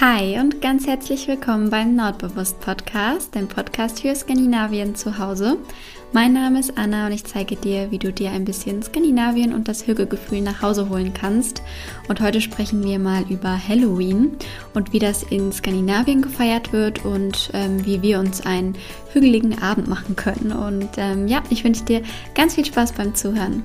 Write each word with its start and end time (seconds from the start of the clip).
Hi 0.00 0.38
und 0.38 0.62
ganz 0.62 0.86
herzlich 0.86 1.26
willkommen 1.26 1.70
beim 1.70 1.96
Nordbewusst 1.96 2.60
Podcast, 2.60 3.34
dem 3.34 3.48
Podcast 3.48 4.00
für 4.00 4.14
Skandinavien 4.14 4.94
zu 4.94 5.18
Hause. 5.18 5.56
Mein 6.12 6.34
Name 6.34 6.60
ist 6.60 6.78
Anna 6.78 7.06
und 7.06 7.12
ich 7.12 7.24
zeige 7.24 7.56
dir, 7.56 7.90
wie 7.90 7.98
du 7.98 8.12
dir 8.12 8.30
ein 8.30 8.44
bisschen 8.44 8.80
Skandinavien 8.80 9.52
und 9.52 9.66
das 9.66 9.88
Hügelgefühl 9.88 10.40
nach 10.40 10.62
Hause 10.62 10.88
holen 10.88 11.12
kannst. 11.14 11.62
Und 12.08 12.20
heute 12.20 12.40
sprechen 12.40 12.84
wir 12.84 13.00
mal 13.00 13.24
über 13.28 13.58
Halloween 13.58 14.36
und 14.72 14.92
wie 14.92 15.00
das 15.00 15.24
in 15.24 15.50
Skandinavien 15.50 16.22
gefeiert 16.22 16.72
wird 16.72 17.04
und 17.04 17.50
ähm, 17.52 17.84
wie 17.84 18.00
wir 18.00 18.20
uns 18.20 18.46
einen 18.46 18.76
hügeligen 19.12 19.60
Abend 19.60 19.88
machen 19.88 20.14
können. 20.14 20.52
Und 20.52 20.90
ähm, 20.96 21.26
ja, 21.26 21.42
ich 21.50 21.64
wünsche 21.64 21.82
dir 21.82 22.02
ganz 22.36 22.54
viel 22.54 22.64
Spaß 22.64 22.92
beim 22.92 23.16
Zuhören. 23.16 23.64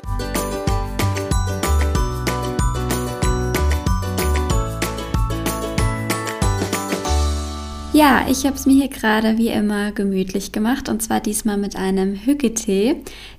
Ja, 7.93 8.25
ich 8.27 8.43
habe 8.47 8.55
es 8.55 8.65
mir 8.65 8.73
hier 8.73 8.87
gerade 8.87 9.37
wie 9.37 9.49
immer 9.49 9.91
gemütlich 9.91 10.51
gemacht 10.51 10.89
und 10.89 11.03
zwar 11.03 11.19
diesmal 11.19 11.57
mit 11.57 11.75
einem 11.75 12.15
Hüggetee. 12.15 12.95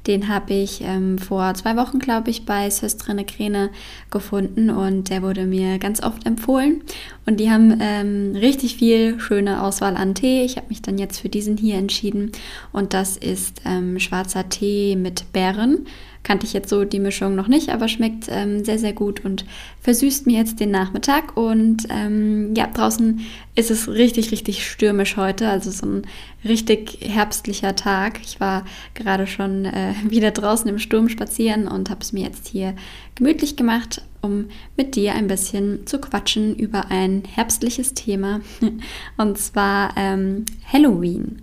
Den 0.06 0.28
habe 0.28 0.54
ich 0.54 0.80
ähm, 0.80 1.18
vor 1.18 1.54
zwei 1.54 1.74
Wochen, 1.76 1.98
glaube 1.98 2.30
ich, 2.30 2.46
bei 2.46 2.70
Söstrine 2.70 3.24
Kräne 3.24 3.70
gefunden 4.12 4.70
und 4.70 5.10
der 5.10 5.22
wurde 5.22 5.46
mir 5.46 5.80
ganz 5.80 6.00
oft 6.00 6.24
empfohlen. 6.24 6.82
Und 7.26 7.40
die 7.40 7.50
haben 7.50 7.76
ähm, 7.80 8.36
richtig 8.36 8.76
viel 8.76 9.18
schöne 9.18 9.60
Auswahl 9.60 9.96
an 9.96 10.14
Tee. 10.14 10.44
Ich 10.44 10.56
habe 10.56 10.68
mich 10.68 10.82
dann 10.82 10.98
jetzt 10.98 11.18
für 11.18 11.28
diesen 11.28 11.56
hier 11.56 11.74
entschieden 11.74 12.30
und 12.70 12.94
das 12.94 13.16
ist 13.16 13.62
ähm, 13.64 13.98
schwarzer 13.98 14.48
Tee 14.50 14.94
mit 14.94 15.32
Beeren. 15.32 15.88
Kannte 16.24 16.46
ich 16.46 16.54
jetzt 16.54 16.70
so 16.70 16.84
die 16.84 17.00
Mischung 17.00 17.34
noch 17.34 17.48
nicht, 17.48 17.68
aber 17.68 17.86
schmeckt 17.86 18.28
ähm, 18.30 18.64
sehr, 18.64 18.78
sehr 18.78 18.94
gut 18.94 19.24
und 19.24 19.44
versüßt 19.82 20.26
mir 20.26 20.38
jetzt 20.38 20.58
den 20.58 20.70
Nachmittag. 20.70 21.36
Und 21.36 21.86
ähm, 21.90 22.54
ja, 22.56 22.66
draußen 22.66 23.20
ist 23.54 23.70
es 23.70 23.88
richtig, 23.88 24.32
richtig 24.32 24.66
stürmisch 24.66 25.18
heute. 25.18 25.48
Also 25.48 25.70
so 25.70 25.86
ein 25.86 26.02
richtig 26.42 26.98
herbstlicher 27.02 27.76
Tag. 27.76 28.20
Ich 28.24 28.40
war 28.40 28.64
gerade 28.94 29.26
schon 29.26 29.66
äh, 29.66 29.92
wieder 30.08 30.30
draußen 30.30 30.68
im 30.68 30.78
Sturm 30.78 31.10
spazieren 31.10 31.68
und 31.68 31.90
habe 31.90 32.00
es 32.00 32.14
mir 32.14 32.24
jetzt 32.24 32.48
hier 32.48 32.74
gemütlich 33.14 33.54
gemacht, 33.54 34.02
um 34.22 34.46
mit 34.78 34.96
dir 34.96 35.14
ein 35.14 35.28
bisschen 35.28 35.86
zu 35.86 36.00
quatschen 36.00 36.56
über 36.56 36.90
ein 36.90 37.22
herbstliches 37.30 37.92
Thema. 37.92 38.40
und 39.18 39.36
zwar 39.36 39.94
ähm, 39.98 40.46
Halloween. 40.72 41.42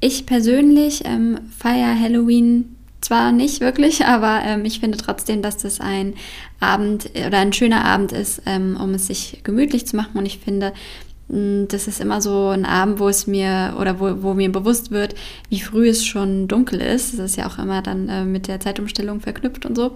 Ich 0.00 0.26
persönlich 0.26 1.02
ähm, 1.06 1.40
feiere 1.58 1.98
Halloween 1.98 2.76
zwar 3.00 3.32
nicht 3.32 3.60
wirklich, 3.60 4.04
aber 4.06 4.40
ähm, 4.44 4.64
ich 4.64 4.80
finde 4.80 4.98
trotzdem, 4.98 5.42
dass 5.42 5.56
das 5.56 5.80
ein 5.80 6.14
Abend 6.60 7.10
oder 7.14 7.38
ein 7.38 7.52
schöner 7.52 7.84
Abend 7.84 8.12
ist, 8.12 8.42
ähm, 8.46 8.78
um 8.80 8.94
es 8.94 9.06
sich 9.06 9.40
gemütlich 9.42 9.86
zu 9.86 9.96
machen. 9.96 10.18
Und 10.18 10.26
ich 10.26 10.38
finde, 10.38 10.72
mm, 11.28 11.64
das 11.68 11.88
ist 11.88 12.00
immer 12.00 12.20
so 12.20 12.48
ein 12.48 12.66
Abend, 12.66 12.98
wo 12.98 13.08
es 13.08 13.26
mir 13.26 13.76
oder 13.80 13.98
wo, 13.98 14.22
wo 14.22 14.34
mir 14.34 14.52
bewusst 14.52 14.90
wird, 14.90 15.14
wie 15.48 15.60
früh 15.60 15.88
es 15.88 16.04
schon 16.04 16.48
dunkel 16.48 16.80
ist. 16.80 17.18
Das 17.18 17.30
ist 17.32 17.36
ja 17.36 17.46
auch 17.46 17.58
immer 17.58 17.82
dann 17.82 18.08
äh, 18.08 18.24
mit 18.24 18.48
der 18.48 18.60
Zeitumstellung 18.60 19.20
verknüpft 19.20 19.64
und 19.64 19.76
so. 19.76 19.94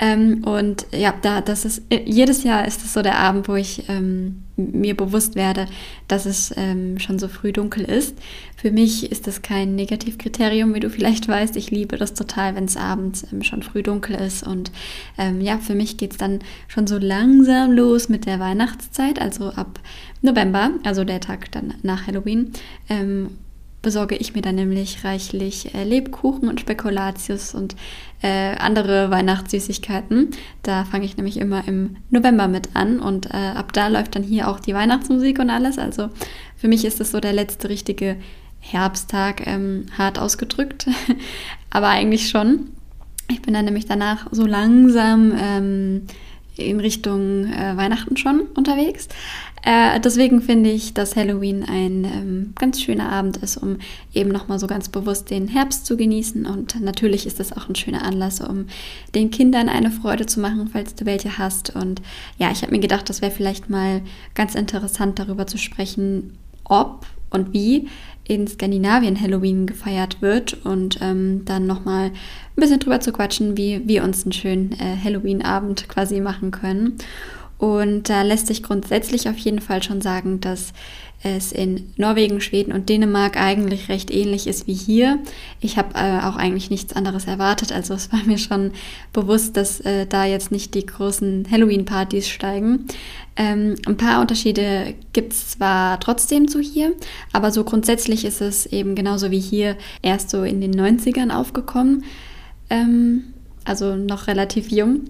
Ähm, 0.00 0.44
und 0.44 0.86
ja, 0.92 1.14
da, 1.20 1.40
das 1.40 1.64
ist 1.64 1.82
jedes 1.90 2.42
Jahr 2.44 2.66
ist 2.66 2.84
es 2.84 2.94
so 2.94 3.02
der 3.02 3.18
Abend, 3.18 3.48
wo 3.48 3.54
ich 3.54 3.88
ähm, 3.88 4.44
mir 4.58 4.96
bewusst 4.96 5.36
werde, 5.36 5.66
dass 6.08 6.26
es 6.26 6.52
ähm, 6.56 6.98
schon 6.98 7.18
so 7.18 7.28
früh 7.28 7.52
dunkel 7.52 7.84
ist. 7.84 8.16
Für 8.56 8.70
mich 8.70 9.10
ist 9.10 9.26
das 9.26 9.42
kein 9.42 9.76
Negativkriterium, 9.76 10.74
wie 10.74 10.80
du 10.80 10.90
vielleicht 10.90 11.28
weißt. 11.28 11.56
Ich 11.56 11.70
liebe 11.70 11.96
das 11.96 12.14
total, 12.14 12.56
wenn 12.56 12.64
es 12.64 12.76
abends 12.76 13.26
ähm, 13.32 13.42
schon 13.42 13.62
früh 13.62 13.82
dunkel 13.82 14.16
ist. 14.16 14.46
Und 14.46 14.72
ähm, 15.16 15.40
ja, 15.40 15.58
für 15.58 15.74
mich 15.74 15.96
geht 15.96 16.12
es 16.12 16.18
dann 16.18 16.40
schon 16.66 16.86
so 16.86 16.98
langsam 16.98 17.72
los 17.72 18.08
mit 18.08 18.26
der 18.26 18.40
Weihnachtszeit, 18.40 19.20
also 19.20 19.50
ab 19.50 19.80
November, 20.22 20.72
also 20.84 21.04
der 21.04 21.20
Tag 21.20 21.50
dann 21.52 21.74
nach 21.82 22.06
Halloween 22.06 22.52
ähm, 22.88 23.30
besorge 23.88 24.16
ich 24.16 24.34
mir 24.34 24.42
dann 24.42 24.56
nämlich 24.56 25.02
reichlich 25.02 25.74
äh, 25.74 25.82
Lebkuchen 25.82 26.46
und 26.46 26.60
Spekulatius 26.60 27.54
und 27.54 27.74
äh, 28.20 28.54
andere 28.56 29.08
Weihnachtssüßigkeiten. 29.08 30.32
Da 30.62 30.84
fange 30.84 31.06
ich 31.06 31.16
nämlich 31.16 31.38
immer 31.38 31.66
im 31.66 31.96
November 32.10 32.48
mit 32.48 32.76
an 32.76 33.00
und 33.00 33.30
äh, 33.32 33.52
ab 33.54 33.72
da 33.72 33.88
läuft 33.88 34.14
dann 34.14 34.22
hier 34.22 34.48
auch 34.48 34.60
die 34.60 34.74
Weihnachtsmusik 34.74 35.38
und 35.38 35.48
alles. 35.48 35.78
Also 35.78 36.10
für 36.54 36.68
mich 36.68 36.84
ist 36.84 37.00
das 37.00 37.12
so 37.12 37.18
der 37.18 37.32
letzte 37.32 37.70
richtige 37.70 38.16
Herbsttag, 38.60 39.46
ähm, 39.46 39.86
hart 39.96 40.18
ausgedrückt, 40.18 40.86
aber 41.70 41.88
eigentlich 41.88 42.28
schon. 42.28 42.68
Ich 43.30 43.40
bin 43.40 43.54
dann 43.54 43.64
nämlich 43.64 43.86
danach 43.86 44.26
so 44.32 44.44
langsam 44.44 45.32
ähm, 45.34 46.02
in 46.58 46.80
Richtung 46.80 47.46
äh, 47.46 47.76
Weihnachten 47.76 48.16
schon 48.16 48.42
unterwegs. 48.54 49.08
Äh, 49.62 50.00
deswegen 50.00 50.40
finde 50.40 50.70
ich, 50.70 50.94
dass 50.94 51.16
Halloween 51.16 51.64
ein 51.64 52.04
ähm, 52.04 52.52
ganz 52.56 52.80
schöner 52.80 53.10
Abend 53.10 53.38
ist, 53.38 53.56
um 53.56 53.78
eben 54.14 54.30
nochmal 54.30 54.58
so 54.58 54.66
ganz 54.66 54.88
bewusst 54.88 55.30
den 55.30 55.48
Herbst 55.48 55.86
zu 55.86 55.96
genießen. 55.96 56.46
Und 56.46 56.80
natürlich 56.80 57.26
ist 57.26 57.40
das 57.40 57.52
auch 57.52 57.68
ein 57.68 57.74
schöner 57.74 58.02
Anlass, 58.02 58.40
um 58.40 58.66
den 59.14 59.30
Kindern 59.30 59.68
eine 59.68 59.90
Freude 59.90 60.26
zu 60.26 60.40
machen, 60.40 60.68
falls 60.72 60.94
du 60.94 61.06
welche 61.06 61.38
hast. 61.38 61.74
Und 61.74 62.00
ja, 62.38 62.50
ich 62.50 62.62
habe 62.62 62.72
mir 62.72 62.80
gedacht, 62.80 63.08
das 63.08 63.20
wäre 63.20 63.32
vielleicht 63.32 63.68
mal 63.68 64.02
ganz 64.34 64.54
interessant 64.54 65.18
darüber 65.18 65.46
zu 65.46 65.58
sprechen, 65.58 66.38
ob 66.64 67.06
und 67.30 67.52
wie 67.52 67.88
in 68.28 68.46
Skandinavien 68.46 69.20
Halloween 69.20 69.66
gefeiert 69.66 70.20
wird 70.20 70.64
und 70.64 70.98
ähm, 71.00 71.44
dann 71.46 71.66
nochmal 71.66 72.06
ein 72.08 72.12
bisschen 72.56 72.78
drüber 72.78 73.00
zu 73.00 73.12
quatschen, 73.12 73.56
wie 73.56 73.88
wir 73.88 74.04
uns 74.04 74.24
einen 74.24 74.32
schönen 74.32 74.72
äh, 74.72 74.96
Halloween-Abend 75.02 75.88
quasi 75.88 76.20
machen 76.20 76.50
können. 76.50 76.98
Und 77.58 78.08
da 78.08 78.22
lässt 78.22 78.46
sich 78.46 78.62
grundsätzlich 78.62 79.28
auf 79.28 79.36
jeden 79.36 79.60
Fall 79.60 79.82
schon 79.82 80.00
sagen, 80.00 80.40
dass 80.40 80.72
es 81.22 81.50
in 81.50 81.92
Norwegen, 81.96 82.40
Schweden 82.40 82.72
und 82.72 82.88
Dänemark 82.88 83.36
eigentlich 83.36 83.88
recht 83.88 84.12
ähnlich 84.12 84.46
ist 84.46 84.68
wie 84.68 84.74
hier. 84.74 85.18
Ich 85.60 85.76
habe 85.76 85.94
äh, 85.94 86.20
auch 86.20 86.36
eigentlich 86.36 86.70
nichts 86.70 86.94
anderes 86.94 87.26
erwartet. 87.26 87.72
Also 87.72 87.94
es 87.94 88.12
war 88.12 88.22
mir 88.26 88.38
schon 88.38 88.72
bewusst, 89.12 89.56
dass 89.56 89.80
äh, 89.80 90.06
da 90.06 90.24
jetzt 90.24 90.52
nicht 90.52 90.74
die 90.74 90.86
großen 90.86 91.48
Halloween-Partys 91.50 92.28
steigen. 92.28 92.86
Ähm, 93.36 93.74
ein 93.86 93.96
paar 93.96 94.20
Unterschiede 94.20 94.94
gibt 95.12 95.32
es 95.32 95.50
zwar 95.50 95.98
trotzdem 95.98 96.46
zu 96.46 96.60
hier, 96.60 96.92
aber 97.32 97.50
so 97.50 97.64
grundsätzlich 97.64 98.24
ist 98.24 98.40
es 98.40 98.66
eben 98.66 98.94
genauso 98.94 99.32
wie 99.32 99.40
hier 99.40 99.76
erst 100.02 100.30
so 100.30 100.44
in 100.44 100.60
den 100.60 100.74
90ern 100.74 101.30
aufgekommen. 101.30 102.04
Ähm, 102.70 103.34
also 103.64 103.96
noch 103.96 104.28
relativ 104.28 104.70
jung. 104.70 105.02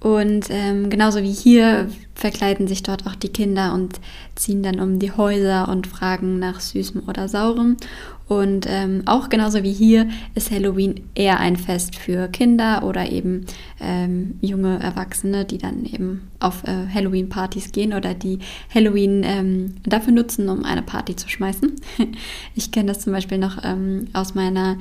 Und 0.00 0.46
ähm, 0.50 0.90
genauso 0.90 1.22
wie 1.22 1.32
hier 1.32 1.88
verkleiden 2.14 2.68
sich 2.68 2.82
dort 2.84 3.06
auch 3.06 3.16
die 3.16 3.30
Kinder 3.30 3.74
und 3.74 4.00
ziehen 4.36 4.62
dann 4.62 4.78
um 4.80 4.98
die 4.98 5.10
Häuser 5.10 5.68
und 5.68 5.86
fragen 5.86 6.38
nach 6.38 6.60
Süßem 6.60 7.02
oder 7.08 7.28
Saurem. 7.28 7.76
Und 8.28 8.66
ähm, 8.68 9.02
auch 9.06 9.30
genauso 9.30 9.62
wie 9.62 9.72
hier 9.72 10.08
ist 10.34 10.50
Halloween 10.50 11.00
eher 11.14 11.40
ein 11.40 11.56
Fest 11.56 11.96
für 11.96 12.28
Kinder 12.28 12.84
oder 12.84 13.10
eben 13.10 13.46
ähm, 13.80 14.38
junge 14.42 14.78
Erwachsene, 14.80 15.46
die 15.46 15.58
dann 15.58 15.86
eben 15.86 16.28
auf 16.38 16.62
äh, 16.64 16.86
Halloween-Partys 16.92 17.72
gehen 17.72 17.94
oder 17.94 18.12
die 18.14 18.38
Halloween 18.72 19.22
ähm, 19.24 19.74
dafür 19.84 20.12
nutzen, 20.12 20.48
um 20.50 20.64
eine 20.64 20.82
Party 20.82 21.16
zu 21.16 21.28
schmeißen. 21.28 21.76
ich 22.54 22.70
kenne 22.70 22.88
das 22.88 23.00
zum 23.00 23.14
Beispiel 23.14 23.38
noch 23.38 23.64
ähm, 23.64 24.08
aus 24.12 24.34
meiner 24.34 24.76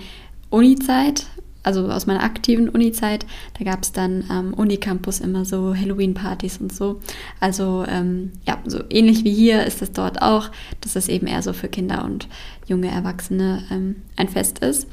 Uni-Zeit 0.50 1.28
also 1.68 1.92
aus 1.92 2.06
meiner 2.06 2.24
aktiven 2.24 2.70
Uni-Zeit, 2.70 3.26
da 3.60 3.66
gab 3.66 3.84
es 3.84 3.92
dann 3.92 4.24
am 4.30 4.54
Unicampus 4.54 5.20
immer 5.20 5.44
so 5.44 5.76
Halloween-Partys 5.76 6.60
und 6.60 6.74
so. 6.74 7.02
Also 7.42 7.84
ähm, 7.88 8.32
ja, 8.48 8.58
so 8.66 8.80
ähnlich 8.90 9.26
wie 9.26 9.34
hier 9.34 9.66
ist 9.66 9.82
es 9.82 9.92
dort 9.92 10.22
auch, 10.22 10.50
dass 10.80 10.96
es 10.96 11.10
eben 11.10 11.28
eher 11.28 11.42
so 11.42 11.52
für 11.52 11.68
Kinder 11.68 12.06
und 12.06 12.30
junge 12.68 12.90
Erwachsene 12.90 13.64
ähm, 13.70 13.98
ein 14.16 14.30
Fest 14.30 14.60
ist. 14.60 14.88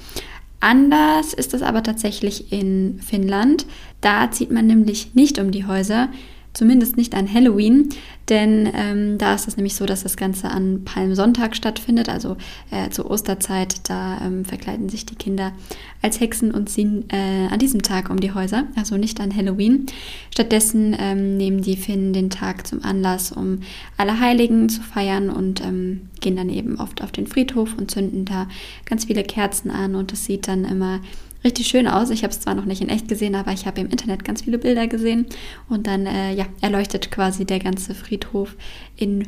Anders 0.59 1.33
ist 1.33 1.55
das 1.55 1.63
aber 1.63 1.84
tatsächlich 1.84 2.51
in 2.51 2.99
Finnland. 3.01 3.67
Da 4.01 4.33
zieht 4.33 4.51
man 4.51 4.67
nämlich 4.67 5.15
nicht 5.15 5.39
um 5.39 5.53
die 5.53 5.67
Häuser, 5.67 6.09
zumindest 6.54 6.97
nicht 6.97 7.15
an 7.15 7.32
Halloween, 7.32 7.91
denn 8.31 8.70
ähm, 8.75 9.19
da 9.19 9.34
ist 9.34 9.48
es 9.48 9.56
nämlich 9.56 9.75
so, 9.75 9.84
dass 9.84 10.03
das 10.03 10.16
Ganze 10.16 10.50
an 10.50 10.82
Palmsonntag 10.84 11.54
stattfindet, 11.54 12.09
also 12.09 12.36
äh, 12.71 12.89
zur 12.89 13.10
Osterzeit. 13.10 13.89
Da 13.89 14.18
ähm, 14.24 14.45
verkleiden 14.45 14.89
sich 14.89 15.04
die 15.04 15.16
Kinder 15.16 15.53
als 16.01 16.21
Hexen 16.21 16.53
und 16.53 16.71
ziehen 16.71 17.04
äh, 17.10 17.48
an 17.53 17.59
diesem 17.59 17.83
Tag 17.83 18.09
um 18.09 18.21
die 18.21 18.33
Häuser, 18.33 18.65
also 18.77 18.97
nicht 18.97 19.21
an 19.21 19.34
Halloween. 19.36 19.86
Stattdessen 20.33 20.97
ähm, 20.98 21.36
nehmen 21.36 21.60
die 21.60 21.77
Finnen 21.77 22.12
den 22.12 22.30
Tag 22.30 22.66
zum 22.66 22.83
Anlass, 22.83 23.33
um 23.33 23.59
alle 23.98 24.18
Heiligen 24.21 24.68
zu 24.68 24.80
feiern 24.80 25.28
und 25.28 25.60
ähm, 25.62 26.09
gehen 26.21 26.36
dann 26.36 26.48
eben 26.48 26.80
oft 26.80 27.03
auf 27.03 27.12
den 27.12 27.27
Friedhof 27.27 27.77
und 27.77 27.91
zünden 27.91 28.24
da 28.24 28.48
ganz 28.86 29.04
viele 29.04 29.24
Kerzen 29.24 29.71
an 29.71 29.95
und 29.95 30.12
es 30.12 30.24
sieht 30.24 30.48
dann 30.48 30.65
immer 30.65 31.00
richtig 31.45 31.67
schön 31.67 31.87
aus. 31.87 32.11
Ich 32.11 32.23
habe 32.23 32.33
es 32.33 32.41
zwar 32.41 32.55
noch 32.55 32.65
nicht 32.65 32.81
in 32.81 32.89
echt 32.89 33.09
gesehen, 33.09 33.35
aber 33.35 33.53
ich 33.53 33.67
habe 33.67 33.81
im 33.81 33.89
Internet 33.89 34.25
ganz 34.25 34.43
viele 34.43 34.59
Bilder 34.59 34.87
gesehen 34.87 35.27
und 35.69 35.87
dann 35.87 36.07
äh, 36.07 36.33
ja, 36.35 36.47
erleuchtet 36.61 37.11
quasi 37.11 37.45
der 37.45 37.59
ganze 37.59 37.95
Friedhof 37.95 38.57
in 38.97 39.23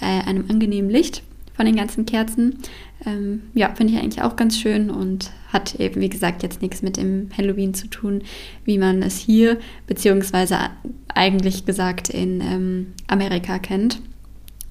äh, 0.00 0.22
einem 0.26 0.46
angenehmen 0.50 0.90
Licht 0.90 1.22
von 1.54 1.66
den 1.66 1.76
ganzen 1.76 2.06
Kerzen. 2.06 2.58
Ähm, 3.06 3.42
ja, 3.54 3.74
finde 3.74 3.92
ich 3.92 4.00
eigentlich 4.00 4.22
auch 4.22 4.36
ganz 4.36 4.58
schön 4.58 4.90
und 4.90 5.30
hat 5.52 5.74
eben, 5.76 6.00
wie 6.00 6.08
gesagt, 6.08 6.42
jetzt 6.42 6.62
nichts 6.62 6.82
mit 6.82 6.96
dem 6.96 7.28
Halloween 7.36 7.74
zu 7.74 7.86
tun, 7.88 8.22
wie 8.64 8.78
man 8.78 9.02
es 9.02 9.18
hier, 9.18 9.58
beziehungsweise 9.86 10.58
eigentlich 11.08 11.66
gesagt 11.66 12.08
in 12.08 12.40
ähm, 12.40 12.86
Amerika 13.06 13.58
kennt. 13.58 14.00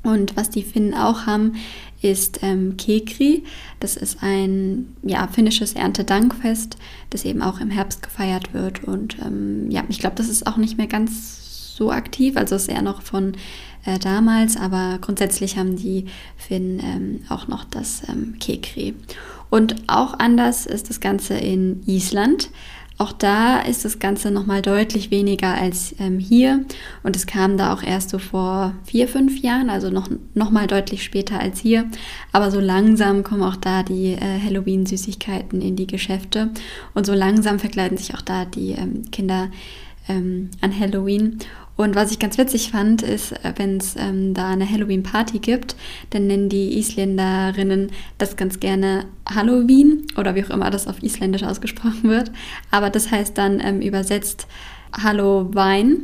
Und 0.04 0.38
was 0.38 0.50
die 0.50 0.64
Finnen 0.64 0.94
auch 0.94 1.26
haben, 1.26 1.56
ist 2.02 2.40
ähm, 2.42 2.78
Kekri. 2.78 3.44
Das 3.80 3.98
ist 3.98 4.20
ein 4.22 4.96
ja, 5.04 5.28
finnisches 5.28 5.74
Erntedankfest, 5.74 6.78
das 7.10 7.26
eben 7.26 7.42
auch 7.42 7.60
im 7.60 7.70
Herbst 7.70 8.02
gefeiert 8.02 8.54
wird. 8.54 8.84
Und 8.84 9.18
ähm, 9.20 9.70
ja, 9.70 9.84
ich 9.90 10.00
glaube, 10.00 10.16
das 10.16 10.30
ist 10.30 10.48
auch 10.48 10.58
nicht 10.58 10.78
mehr 10.78 10.88
ganz 10.88 11.76
so 11.76 11.92
aktiv, 11.92 12.36
also 12.38 12.56
ist 12.56 12.68
eher 12.68 12.82
noch 12.82 13.02
von 13.02 13.34
äh, 13.86 14.00
damals, 14.00 14.58
aber 14.58 14.98
grundsätzlich 15.00 15.58
haben 15.58 15.78
die 15.78 16.06
Finnen 16.38 16.80
ähm, 16.84 17.22
auch 17.30 17.48
noch 17.48 17.64
das 17.64 18.02
ähm, 18.10 18.36
Kekri. 18.40 18.96
Und 19.50 19.76
auch 19.88 20.20
anders 20.20 20.66
ist 20.66 20.90
das 20.90 21.00
Ganze 21.00 21.36
in 21.36 21.82
Island. 21.88 22.50
Auch 23.00 23.14
da 23.14 23.62
ist 23.62 23.86
das 23.86 24.00
Ganze 24.00 24.30
nochmal 24.30 24.62
deutlich 24.62 25.10
weniger 25.10 25.54
als 25.54 25.96
ähm, 26.00 26.20
hier. 26.20 26.66
Und 27.02 27.16
es 27.16 27.26
kam 27.26 27.56
da 27.56 27.74
auch 27.74 27.82
erst 27.82 28.10
so 28.10 28.20
vor 28.20 28.74
vier, 28.84 29.08
fünf 29.08 29.42
Jahren, 29.42 29.70
also 29.70 29.90
noch, 29.90 30.10
noch 30.34 30.52
mal 30.52 30.68
deutlich 30.68 31.02
später 31.02 31.40
als 31.40 31.60
hier. 31.60 31.90
Aber 32.34 32.52
so 32.52 32.60
langsam 32.60 33.24
kommen 33.24 33.44
auch 33.44 33.56
da 33.56 33.84
die 33.84 34.16
äh, 34.16 34.42
Halloween-Süßigkeiten 34.44 35.62
in 35.62 35.78
die 35.78 35.88
Geschäfte. 35.88 36.50
Und 36.94 37.06
so 37.06 37.14
langsam 37.14 37.58
verkleiden 37.58 37.98
sich 37.98 38.14
auch 38.16 38.22
da 38.22 38.44
die 38.44 38.72
ähm, 38.72 39.10
Kinder 39.12 39.48
ähm, 40.10 40.50
an 40.60 40.78
Halloween. 40.78 41.40
Und 41.80 41.96
was 41.96 42.12
ich 42.12 42.20
ganz 42.20 42.38
witzig 42.38 42.72
fand, 42.72 43.04
ist, 43.04 43.32
äh, 43.32 43.54
wenn 43.56 43.78
es 43.78 43.96
ähm, 43.98 44.34
da 44.34 44.50
eine 44.50 44.70
Halloween-Party 44.70 45.40
gibt, 45.40 45.78
dann 46.10 46.28
nennen 46.28 46.50
die 46.50 46.78
Isländerinnen 46.78 47.94
das 48.18 48.36
ganz 48.36 48.60
gerne 48.60 49.06
Halloween 49.26 50.06
oder 50.18 50.36
wie 50.36 50.44
auch 50.44 50.50
immer 50.50 50.72
das 50.72 50.88
auf 50.88 51.02
Isländisch 51.02 51.44
ausgesprochen 51.44 52.04
wird. 52.04 52.34
Aber 52.70 52.90
das 52.90 53.12
heißt 53.12 53.38
dann 53.38 53.62
ähm, 53.62 53.80
übersetzt 53.80 54.46
Hallo 54.92 55.48
Wein, 55.54 56.02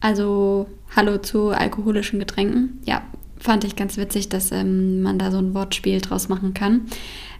also 0.00 0.66
Hallo 0.96 1.18
zu 1.18 1.50
alkoholischen 1.50 2.18
Getränken. 2.18 2.80
Ja, 2.84 3.02
fand 3.38 3.62
ich 3.62 3.76
ganz 3.76 3.96
witzig, 3.98 4.28
dass 4.28 4.50
ähm, 4.50 5.02
man 5.02 5.20
da 5.20 5.30
so 5.30 5.38
ein 5.38 5.54
Wortspiel 5.54 6.00
draus 6.00 6.28
machen 6.28 6.52
kann. 6.52 6.80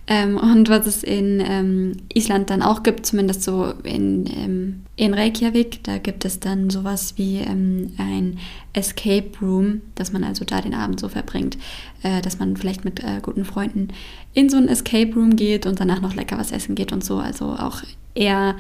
Ähm, 0.09 0.37
und 0.37 0.69
was 0.69 0.87
es 0.87 1.03
in 1.03 1.43
ähm, 1.45 1.93
Island 2.15 2.51
dann 2.51 2.63
auch 2.63 2.85
gibt, 2.85 3.07
zumindest 3.07 3.43
so 3.43 3.73
in, 3.83 4.25
ähm, 4.27 4.83
in 4.95 5.15
Reykjavik, 5.15 5.83
da 5.83 5.99
gibt 5.99 6.25
es 6.25 6.39
dann 6.39 6.71
sowas 6.71 7.15
wie 7.17 7.39
ähm, 7.39 7.93
ein 7.99 8.39
Escape 8.73 9.33
Room, 9.43 9.81
dass 9.97 10.13
man 10.13 10.23
also 10.23 10.45
da 10.45 10.61
den 10.61 10.75
Abend 10.75 11.01
so 11.01 11.09
verbringt, 11.09 11.59
äh, 12.05 12.23
dass 12.23 12.39
man 12.39 12.57
vielleicht 12.57 12.85
mit 12.85 13.03
äh, 13.03 13.21
guten 13.21 13.45
Freunden 13.45 13.89
in 14.33 14.49
so 14.49 14.57
ein 14.59 14.69
Escape 14.69 15.13
Room 15.15 15.35
geht 15.35 15.67
und 15.67 15.81
danach 15.81 16.01
noch 16.01 16.15
lecker 16.15 16.39
was 16.39 16.53
essen 16.53 16.77
geht 16.77 16.93
und 16.93 17.05
so. 17.05 17.19
Also 17.19 17.47
auch 17.47 17.83
eher 18.15 18.55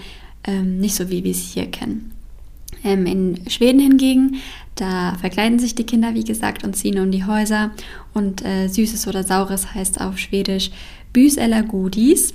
ähm, 0.44 0.78
nicht 0.78 0.96
so, 0.96 1.10
wie 1.10 1.22
wir 1.22 1.30
es 1.30 1.52
hier 1.52 1.66
kennen. 1.66 2.15
Ähm, 2.86 3.04
in 3.04 3.50
Schweden 3.50 3.80
hingegen, 3.80 4.36
da 4.76 5.16
verkleiden 5.20 5.58
sich 5.58 5.74
die 5.74 5.84
Kinder, 5.84 6.14
wie 6.14 6.24
gesagt, 6.24 6.62
und 6.64 6.76
ziehen 6.76 7.00
um 7.00 7.10
die 7.10 7.24
Häuser. 7.24 7.72
Und 8.14 8.44
äh, 8.44 8.68
Süßes 8.68 9.08
oder 9.08 9.24
Saures 9.24 9.74
heißt 9.74 10.00
auf 10.00 10.18
Schwedisch 10.18 10.70
Bys 11.12 11.36
eller 11.36 11.62
Goodies. 11.62 12.34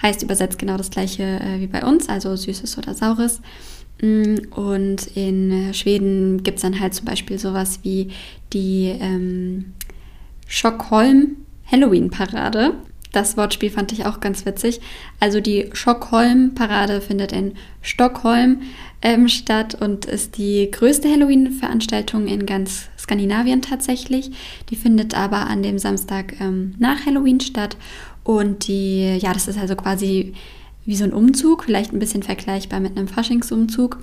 Heißt 0.00 0.22
übersetzt 0.22 0.58
genau 0.58 0.76
das 0.76 0.90
gleiche 0.90 1.24
äh, 1.24 1.60
wie 1.60 1.66
bei 1.66 1.84
uns, 1.84 2.08
also 2.08 2.36
Süßes 2.36 2.78
oder 2.78 2.94
Saures. 2.94 3.40
Mm, 4.00 4.36
und 4.54 5.08
in 5.16 5.50
äh, 5.50 5.74
Schweden 5.74 6.42
gibt 6.42 6.58
es 6.58 6.62
dann 6.62 6.78
halt 6.78 6.94
zum 6.94 7.06
Beispiel 7.06 7.38
sowas 7.38 7.80
wie 7.82 8.10
die 8.52 8.94
ähm, 9.00 9.72
Stockholm 10.46 11.36
Halloween 11.66 12.10
Parade. 12.10 12.74
Das 13.18 13.36
Wortspiel 13.36 13.70
fand 13.70 13.90
ich 13.90 14.06
auch 14.06 14.20
ganz 14.20 14.46
witzig. 14.46 14.80
Also 15.18 15.40
die 15.40 15.70
Stockholm-Parade 15.72 17.00
findet 17.00 17.32
in 17.32 17.54
Stockholm 17.82 18.62
ähm, 19.02 19.28
statt 19.28 19.74
und 19.74 20.04
ist 20.04 20.38
die 20.38 20.70
größte 20.70 21.10
Halloween-Veranstaltung 21.10 22.28
in 22.28 22.46
ganz 22.46 22.88
Skandinavien 22.96 23.60
tatsächlich. 23.60 24.30
Die 24.70 24.76
findet 24.76 25.16
aber 25.16 25.48
an 25.48 25.64
dem 25.64 25.80
Samstag 25.80 26.40
ähm, 26.40 26.76
nach 26.78 27.06
Halloween 27.06 27.40
statt. 27.40 27.76
Und 28.22 28.68
die, 28.68 29.16
ja, 29.18 29.32
das 29.32 29.48
ist 29.48 29.58
also 29.58 29.74
quasi 29.74 30.34
wie 30.84 30.94
so 30.94 31.02
ein 31.02 31.12
Umzug, 31.12 31.64
vielleicht 31.64 31.92
ein 31.92 31.98
bisschen 31.98 32.22
vergleichbar 32.22 32.78
mit 32.78 32.96
einem 32.96 33.08
Faschingsumzug, 33.08 33.98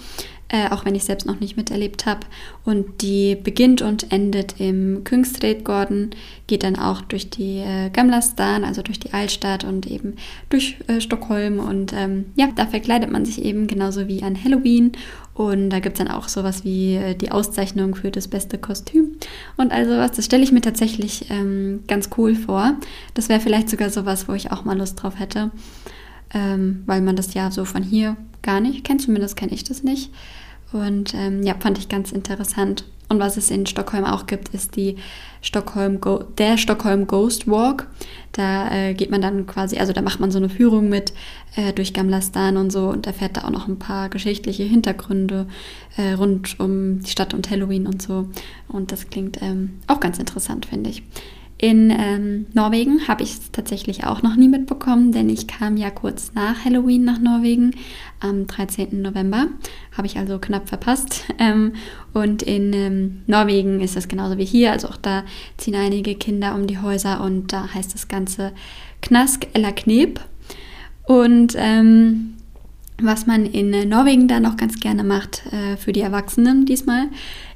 äh, 0.49 0.69
auch 0.69 0.85
wenn 0.85 0.95
ich 0.95 1.03
selbst 1.03 1.25
noch 1.25 1.39
nicht 1.39 1.57
miterlebt 1.57 2.05
habe. 2.05 2.21
Und 2.63 3.01
die 3.01 3.35
beginnt 3.35 3.81
und 3.81 4.11
endet 4.11 4.59
im 4.59 5.03
Kungsträdgården, 5.03 6.11
geht 6.47 6.63
dann 6.63 6.77
auch 6.77 7.01
durch 7.01 7.29
die 7.29 7.59
äh, 7.59 7.89
Gamlastan, 7.89 8.63
also 8.63 8.81
durch 8.81 8.99
die 8.99 9.13
Altstadt 9.13 9.63
und 9.63 9.87
eben 9.87 10.15
durch 10.49 10.77
äh, 10.87 11.01
Stockholm. 11.01 11.59
Und 11.59 11.93
ähm, 11.93 12.25
ja, 12.35 12.49
da 12.55 12.67
verkleidet 12.67 13.11
man 13.11 13.25
sich 13.25 13.43
eben 13.43 13.67
genauso 13.67 14.07
wie 14.07 14.23
an 14.23 14.41
Halloween. 14.41 14.91
Und 15.33 15.69
da 15.69 15.79
gibt 15.79 15.99
es 15.99 16.05
dann 16.05 16.13
auch 16.13 16.29
sowas 16.29 16.63
wie 16.63 16.95
äh, 16.95 17.15
die 17.15 17.31
Auszeichnung 17.31 17.95
für 17.95 18.11
das 18.11 18.27
beste 18.27 18.57
Kostüm. 18.57 19.17
Und 19.57 19.71
also 19.71 19.97
was, 19.97 20.11
das 20.11 20.25
stelle 20.25 20.43
ich 20.43 20.51
mir 20.51 20.61
tatsächlich 20.61 21.29
ähm, 21.29 21.83
ganz 21.87 22.09
cool 22.17 22.35
vor. 22.35 22.75
Das 23.15 23.29
wäre 23.29 23.39
vielleicht 23.39 23.69
sogar 23.69 23.89
sowas, 23.89 24.27
wo 24.27 24.33
ich 24.33 24.51
auch 24.51 24.63
mal 24.63 24.77
Lust 24.77 25.01
drauf 25.01 25.19
hätte 25.19 25.51
ähm, 26.35 26.83
weil 26.85 27.01
man 27.01 27.15
das 27.15 27.33
ja 27.33 27.49
so 27.49 27.65
von 27.65 27.81
hier 27.81 28.17
gar 28.45 28.61
nicht 28.61 28.85
kennt. 28.85 29.01
Zumindest 29.01 29.35
kenne 29.35 29.53
ich 29.53 29.63
das 29.63 29.83
nicht. 29.83 30.11
Und 30.71 31.13
ähm, 31.13 31.43
ja, 31.43 31.55
fand 31.59 31.77
ich 31.77 31.89
ganz 31.89 32.11
interessant. 32.11 32.85
Und 33.07 33.19
was 33.19 33.37
es 33.37 33.51
in 33.51 33.67
Stockholm 33.67 34.03
auch 34.03 34.25
gibt, 34.25 34.49
ist 34.49 34.75
die 34.75 34.95
Stockholm 35.41 36.01
Go 36.01 36.23
der 36.37 36.57
Stockholm 36.57 37.05
Ghost 37.05 37.47
Walk. 37.47 37.87
Da 38.31 38.71
äh, 38.71 38.93
geht 38.95 39.11
man 39.11 39.21
dann 39.21 39.45
quasi, 39.45 39.77
also 39.77 39.93
da 39.93 40.01
macht 40.01 40.19
man 40.19 40.31
so 40.31 40.39
eine 40.39 40.49
Führung 40.49 40.89
mit 40.89 41.13
äh, 41.55 41.71
durch 41.71 41.93
Gamla 41.93 42.21
Stan 42.21 42.57
und 42.57 42.71
so 42.71 42.89
und 42.89 43.05
erfährt 43.05 43.37
da 43.37 43.43
auch 43.43 43.51
noch 43.51 43.67
ein 43.67 43.77
paar 43.77 44.09
geschichtliche 44.09 44.63
Hintergründe 44.63 45.47
äh, 45.97 46.13
rund 46.13 46.59
um 46.59 47.01
die 47.01 47.11
Stadt 47.11 47.35
und 47.35 47.49
Halloween 47.51 47.85
und 47.85 48.01
so. 48.01 48.27
Und 48.67 48.91
das 48.91 49.09
klingt 49.09 49.39
ähm, 49.41 49.79
auch 49.87 49.99
ganz 49.99 50.17
interessant, 50.17 50.65
finde 50.65 50.89
ich. 50.89 51.03
In 51.57 51.89
ähm, 51.89 52.47
Norwegen 52.53 53.07
habe 53.07 53.23
ich 53.23 53.33
es 53.33 53.51
tatsächlich 53.51 54.03
auch 54.03 54.21
noch 54.21 54.35
nie 54.35 54.49
mitbekommen, 54.49 55.13
denn 55.13 55.29
ich 55.29 55.47
kam 55.47 55.77
ja 55.77 55.89
kurz 55.89 56.33
nach 56.35 56.65
Halloween 56.65 57.05
nach 57.05 57.19
Norwegen 57.19 57.71
am 58.19 58.45
13. 58.45 59.01
November. 59.01 59.47
Habe 59.95 60.05
ich 60.05 60.17
also 60.17 60.39
knapp 60.39 60.69
verpasst. 60.69 61.25
Ähm, 61.37 61.73
und 62.13 62.43
in 62.43 62.71
ähm, 62.71 63.21
Norwegen 63.27 63.81
ist 63.81 63.97
es 63.97 64.07
genauso 64.07 64.37
wie 64.37 64.45
hier. 64.45 64.71
Also 64.71 64.87
auch 64.87 64.95
da 64.95 65.25
ziehen 65.57 65.75
einige 65.75 66.15
Kinder 66.15 66.55
um 66.55 66.65
die 66.65 66.79
Häuser 66.79 67.21
und 67.21 67.51
da 67.51 67.73
heißt 67.73 67.93
das 67.93 68.07
Ganze 68.07 68.53
Knask 69.01 69.45
eller 69.53 69.73
Knep. 69.73 70.21
Und 71.03 71.55
ähm, 71.57 72.35
was 73.01 73.27
man 73.27 73.45
in 73.45 73.89
Norwegen 73.89 74.29
da 74.29 74.39
noch 74.39 74.55
ganz 74.55 74.79
gerne 74.79 75.03
macht, 75.03 75.43
äh, 75.51 75.75
für 75.75 75.91
die 75.91 76.01
Erwachsenen 76.01 76.65
diesmal, 76.65 77.07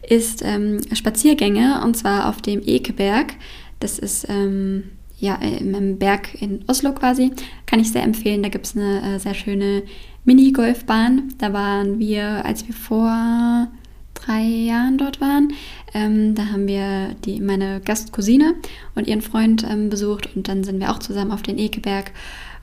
ist 0.07 0.42
ähm, 0.44 0.81
Spaziergänge 0.94 1.81
und 1.84 1.95
zwar 1.95 2.28
auf 2.28 2.42
dem 2.42 2.62
Ekeberg. 2.66 3.36
Das 3.80 4.00
ist 4.00 4.28
ähm, 4.30 4.84
ja 5.18 5.36
im 5.36 5.98
Berg 5.98 6.42
in 6.42 6.64
Oslo 6.68 6.94
quasi. 6.94 7.31
Kann 7.66 7.80
ich 7.80 7.92
sehr 7.92 8.04
empfehlen. 8.04 8.44
Da 8.44 8.50
gibt 8.50 8.66
es 8.66 8.76
eine 8.76 9.16
äh, 9.16 9.19
sehr 9.19 9.33
schöne 9.33 9.83
Minigolfbahn. 10.26 11.33
Da 11.38 11.54
waren 11.54 12.00
wir, 12.00 12.45
als 12.45 12.68
wir 12.68 12.74
vor 12.74 13.68
drei 14.14 14.44
Jahren 14.44 14.98
dort 14.98 15.21
waren. 15.21 15.54
Ähm, 15.94 16.36
da 16.36 16.48
haben 16.48 16.68
wir 16.68 17.16
die, 17.26 17.40
meine 17.40 17.81
Gastcousine 17.81 18.56
und 18.95 19.07
ihren 19.07 19.21
Freund 19.21 19.66
ähm, 19.69 19.90
besucht 19.90 20.36
und 20.36 20.48
dann 20.48 20.64
sind 20.64 20.80
wir 20.80 20.92
auch 20.92 21.00
zusammen 21.00 21.31
auf 21.31 21.42
den 21.42 21.57
Ekeberg 21.57 22.12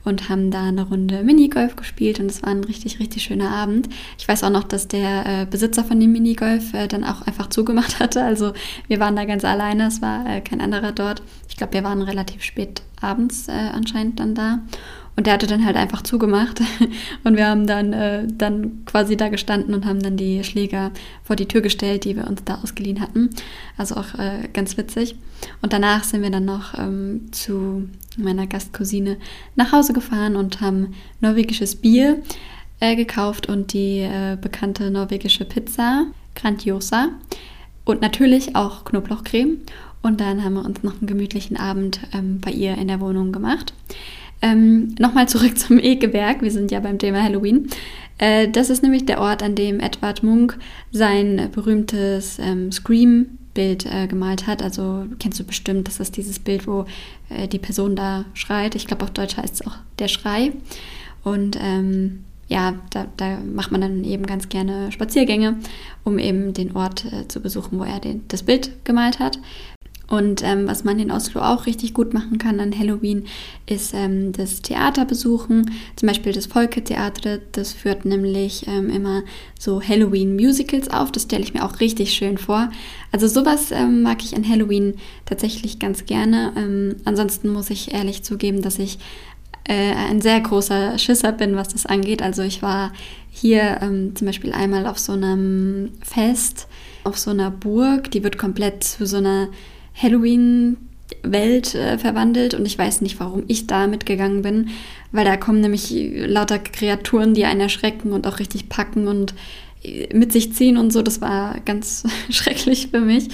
und 0.06 0.28
haben 0.28 0.50
da 0.50 0.62
eine 0.62 0.82
Runde 0.82 1.22
Minigolf 1.22 1.76
gespielt 1.76 2.20
und 2.20 2.26
es 2.26 2.42
war 2.42 2.50
ein 2.50 2.64
richtig, 2.64 3.00
richtig 3.00 3.25
schöner 3.25 3.50
Abend. 3.50 3.88
Ich 4.18 4.26
weiß 4.26 4.44
auch 4.44 4.50
noch, 4.50 4.64
dass 4.64 4.88
der 4.88 5.26
äh, 5.26 5.46
Besitzer 5.46 5.84
von 5.84 5.98
dem 5.98 6.12
Minigolf 6.12 6.72
äh, 6.75 6.86
dann 6.86 7.04
auch 7.04 7.22
einfach 7.22 7.48
zugemacht 7.48 8.00
hatte. 8.00 8.22
Also 8.22 8.52
wir 8.88 9.00
waren 9.00 9.16
da 9.16 9.25
ganz 9.25 9.44
alleine, 9.44 9.88
es 9.88 10.00
war 10.00 10.26
äh, 10.26 10.40
kein 10.40 10.60
anderer 10.60 10.92
dort. 10.92 11.22
Ich 11.48 11.56
glaube, 11.56 11.75
wir 11.75 11.84
waren 11.84 12.02
relativ 12.02 12.42
spät 12.42 12.82
abends 13.00 13.48
äh, 13.48 13.52
anscheinend 13.52 14.20
dann 14.20 14.34
da. 14.34 14.60
Und 15.16 15.26
der 15.26 15.35
hatte 15.35 15.46
dann 15.46 15.64
halt 15.64 15.76
einfach 15.76 16.02
zugemacht. 16.02 16.61
Und 17.25 17.37
wir 17.37 17.49
haben 17.49 17.66
dann, 17.66 17.92
äh, 17.92 18.26
dann 18.26 18.85
quasi 18.85 19.16
da 19.16 19.28
gestanden 19.28 19.75
und 19.75 19.87
haben 19.87 20.02
dann 20.02 20.18
die 20.18 20.44
Schläger 20.44 20.90
vor 21.25 21.37
die 21.37 21.46
Tür 21.46 21.62
gestellt, 21.62 22.04
die 22.04 22.16
wir 22.16 22.26
uns 22.26 22.44
da 22.44 22.56
ausgeliehen 22.62 23.00
hatten. 23.00 23.30
Also 23.78 23.96
auch 23.96 24.14
äh, 24.18 24.49
ganz 24.52 24.76
witzig. 24.76 25.16
Und 25.62 25.73
danach 25.73 26.04
sind 26.04 26.23
wir 26.23 26.30
dann 26.30 26.44
noch 26.44 26.78
ähm, 26.78 27.32
zu 27.32 27.88
meiner 28.18 28.46
Gastcousine 28.46 29.16
nach 29.54 29.73
Hause 29.73 29.94
gefahren 29.94 30.37
und 30.37 30.61
haben 30.61 30.94
norwegisches 31.20 31.76
Bier 31.76 32.23
äh, 32.80 32.94
gekauft 32.94 33.49
und 33.49 33.73
die 33.73 34.00
äh, 34.00 34.37
bekannte 34.40 34.90
norwegische 34.90 35.46
Pizza, 35.46 36.06
Grandiosa. 36.35 37.08
Und 37.87 38.02
natürlich 38.02 38.54
auch 38.54 38.85
Knoblauchcreme. 38.85 39.58
Und 40.02 40.20
dann 40.20 40.44
haben 40.44 40.54
wir 40.54 40.64
uns 40.64 40.82
noch 40.82 40.99
einen 40.99 41.06
gemütlichen 41.06 41.56
Abend 41.56 42.00
ähm, 42.12 42.40
bei 42.40 42.50
ihr 42.50 42.76
in 42.76 42.88
der 42.88 43.00
Wohnung 43.00 43.32
gemacht. 43.32 43.73
Ähm, 44.42 44.94
Nochmal 44.98 45.28
zurück 45.28 45.58
zum 45.58 45.78
Ekeberg. 45.78 46.42
Wir 46.42 46.50
sind 46.50 46.70
ja 46.70 46.80
beim 46.80 46.98
Thema 46.98 47.22
Halloween. 47.22 47.68
Äh, 48.18 48.48
das 48.48 48.70
ist 48.70 48.82
nämlich 48.82 49.06
der 49.06 49.20
Ort, 49.20 49.42
an 49.42 49.54
dem 49.54 49.80
Edward 49.80 50.22
Munk 50.22 50.58
sein 50.92 51.50
berühmtes 51.52 52.38
ähm, 52.38 52.72
Scream-Bild 52.72 53.86
äh, 53.86 54.06
gemalt 54.06 54.46
hat. 54.46 54.62
Also 54.62 55.06
kennst 55.18 55.40
du 55.40 55.44
bestimmt, 55.44 55.88
das 55.88 56.00
ist 56.00 56.16
dieses 56.16 56.38
Bild, 56.38 56.66
wo 56.66 56.86
äh, 57.28 57.48
die 57.48 57.58
Person 57.58 57.96
da 57.96 58.24
schreit. 58.34 58.74
Ich 58.74 58.86
glaube, 58.86 59.04
auf 59.04 59.10
Deutsch 59.10 59.36
heißt 59.36 59.54
es 59.54 59.66
auch 59.66 59.76
der 59.98 60.08
Schrei. 60.08 60.52
Und 61.24 61.58
ähm, 61.60 62.24
ja, 62.48 62.74
da, 62.90 63.06
da, 63.16 63.38
macht 63.40 63.72
man 63.72 63.80
dann 63.80 64.04
eben 64.04 64.24
ganz 64.24 64.48
gerne 64.48 64.92
Spaziergänge, 64.92 65.56
um 66.04 66.18
eben 66.18 66.54
den 66.54 66.76
Ort 66.76 67.04
äh, 67.04 67.26
zu 67.26 67.40
besuchen, 67.40 67.78
wo 67.78 67.84
er 67.84 67.98
den, 67.98 68.22
das 68.28 68.44
Bild 68.44 68.84
gemalt 68.84 69.18
hat. 69.18 69.38
Und 70.08 70.44
ähm, 70.44 70.68
was 70.68 70.84
man 70.84 71.00
in 71.00 71.10
Oslo 71.10 71.40
auch 71.40 71.66
richtig 71.66 71.92
gut 71.92 72.14
machen 72.14 72.38
kann 72.38 72.60
an 72.60 72.78
Halloween, 72.78 73.25
ist 73.66 73.92
ähm, 73.92 74.32
das 74.32 74.62
Theater 74.62 75.04
besuchen. 75.04 75.72
Zum 75.96 76.06
Beispiel 76.06 76.32
das 76.32 76.46
Folketheater, 76.46 77.38
das 77.52 77.72
führt 77.72 78.04
nämlich 78.04 78.68
ähm, 78.68 78.88
immer 78.88 79.22
so 79.58 79.82
Halloween-Musicals 79.82 80.90
auf. 80.90 81.10
Das 81.10 81.25
stelle 81.25 81.42
ich 81.42 81.54
mir 81.54 81.64
auch 81.64 81.80
richtig 81.80 82.14
schön 82.14 82.38
vor. 82.38 82.70
Also 83.10 83.26
sowas 83.26 83.72
ähm, 83.72 84.02
mag 84.02 84.22
ich 84.22 84.36
an 84.36 84.48
Halloween 84.48 84.94
tatsächlich 85.25 85.80
ganz 85.80 86.06
gerne. 86.06 86.52
Ähm, 86.56 86.96
ansonsten 87.04 87.48
muss 87.48 87.70
ich 87.70 87.92
ehrlich 87.92 88.22
zugeben, 88.22 88.62
dass 88.62 88.78
ich 88.78 88.98
äh, 89.64 89.92
ein 90.08 90.20
sehr 90.20 90.40
großer 90.40 90.98
Schisser 90.98 91.32
bin, 91.32 91.56
was 91.56 91.68
das 91.68 91.84
angeht. 91.84 92.22
Also 92.22 92.42
ich 92.42 92.62
war 92.62 92.92
hier 93.30 93.78
ähm, 93.82 94.14
zum 94.14 94.26
Beispiel 94.28 94.52
einmal 94.52 94.86
auf 94.86 95.00
so 95.00 95.12
einem 95.12 95.90
Fest, 96.02 96.68
auf 97.02 97.18
so 97.18 97.32
einer 97.32 97.50
Burg, 97.50 98.12
die 98.12 98.22
wird 98.22 98.38
komplett 98.38 98.84
zu 98.84 99.04
so 99.06 99.16
einer 99.16 99.48
Halloween-Welt 100.00 101.74
äh, 101.74 101.98
verwandelt 101.98 102.54
und 102.54 102.66
ich 102.66 102.78
weiß 102.78 103.00
nicht, 103.00 103.18
warum 103.20 103.44
ich 103.48 103.66
da 103.66 103.86
mitgegangen 103.86 104.42
bin, 104.42 104.68
weil 105.12 105.24
da 105.24 105.36
kommen 105.36 105.60
nämlich 105.60 105.92
lauter 106.26 106.58
Kreaturen, 106.58 107.34
die 107.34 107.44
einen 107.44 107.60
erschrecken 107.60 108.12
und 108.12 108.26
auch 108.26 108.38
richtig 108.38 108.68
packen 108.68 109.08
und 109.08 109.34
äh, 109.82 110.14
mit 110.14 110.32
sich 110.32 110.52
ziehen 110.52 110.76
und 110.76 110.92
so. 110.92 111.02
Das 111.02 111.20
war 111.20 111.58
ganz 111.64 112.04
schrecklich 112.30 112.88
für 112.90 113.00
mich. 113.00 113.28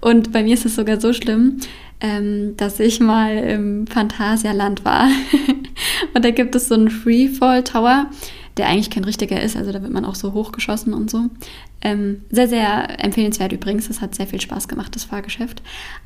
Und 0.00 0.32
bei 0.32 0.42
mir 0.42 0.54
ist 0.54 0.66
es 0.66 0.76
sogar 0.76 1.00
so 1.00 1.12
schlimm, 1.12 1.58
ähm, 2.00 2.54
dass 2.56 2.80
ich 2.80 3.00
mal 3.00 3.36
im 3.36 3.86
Phantasialand 3.86 4.84
war. 4.84 5.08
und 6.14 6.24
da 6.24 6.30
gibt 6.30 6.54
es 6.54 6.68
so 6.68 6.74
einen 6.74 6.90
Freefall 6.90 7.64
Tower 7.64 8.10
der 8.58 8.66
eigentlich 8.68 8.90
kein 8.90 9.04
richtiger 9.04 9.40
ist. 9.40 9.56
Also 9.56 9.72
da 9.72 9.82
wird 9.82 9.92
man 9.92 10.04
auch 10.04 10.14
so 10.14 10.32
hochgeschossen 10.32 10.92
und 10.92 11.10
so. 11.10 11.26
Ähm, 11.80 12.22
sehr, 12.30 12.48
sehr 12.48 13.02
empfehlenswert 13.02 13.52
übrigens. 13.52 13.88
Das 13.88 14.00
hat 14.00 14.14
sehr 14.14 14.26
viel 14.26 14.40
Spaß 14.40 14.68
gemacht, 14.68 14.94
das 14.94 15.04
Fahrgeschäft. 15.04 15.62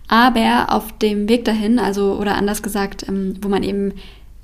Aber 0.09 0.67
auf 0.69 0.97
dem 0.99 1.29
Weg 1.29 1.45
dahin, 1.45 1.79
also 1.79 2.15
oder 2.19 2.37
anders 2.37 2.63
gesagt, 2.63 3.09
ähm, 3.09 3.35
wo 3.41 3.49
man 3.49 3.63
eben 3.63 3.95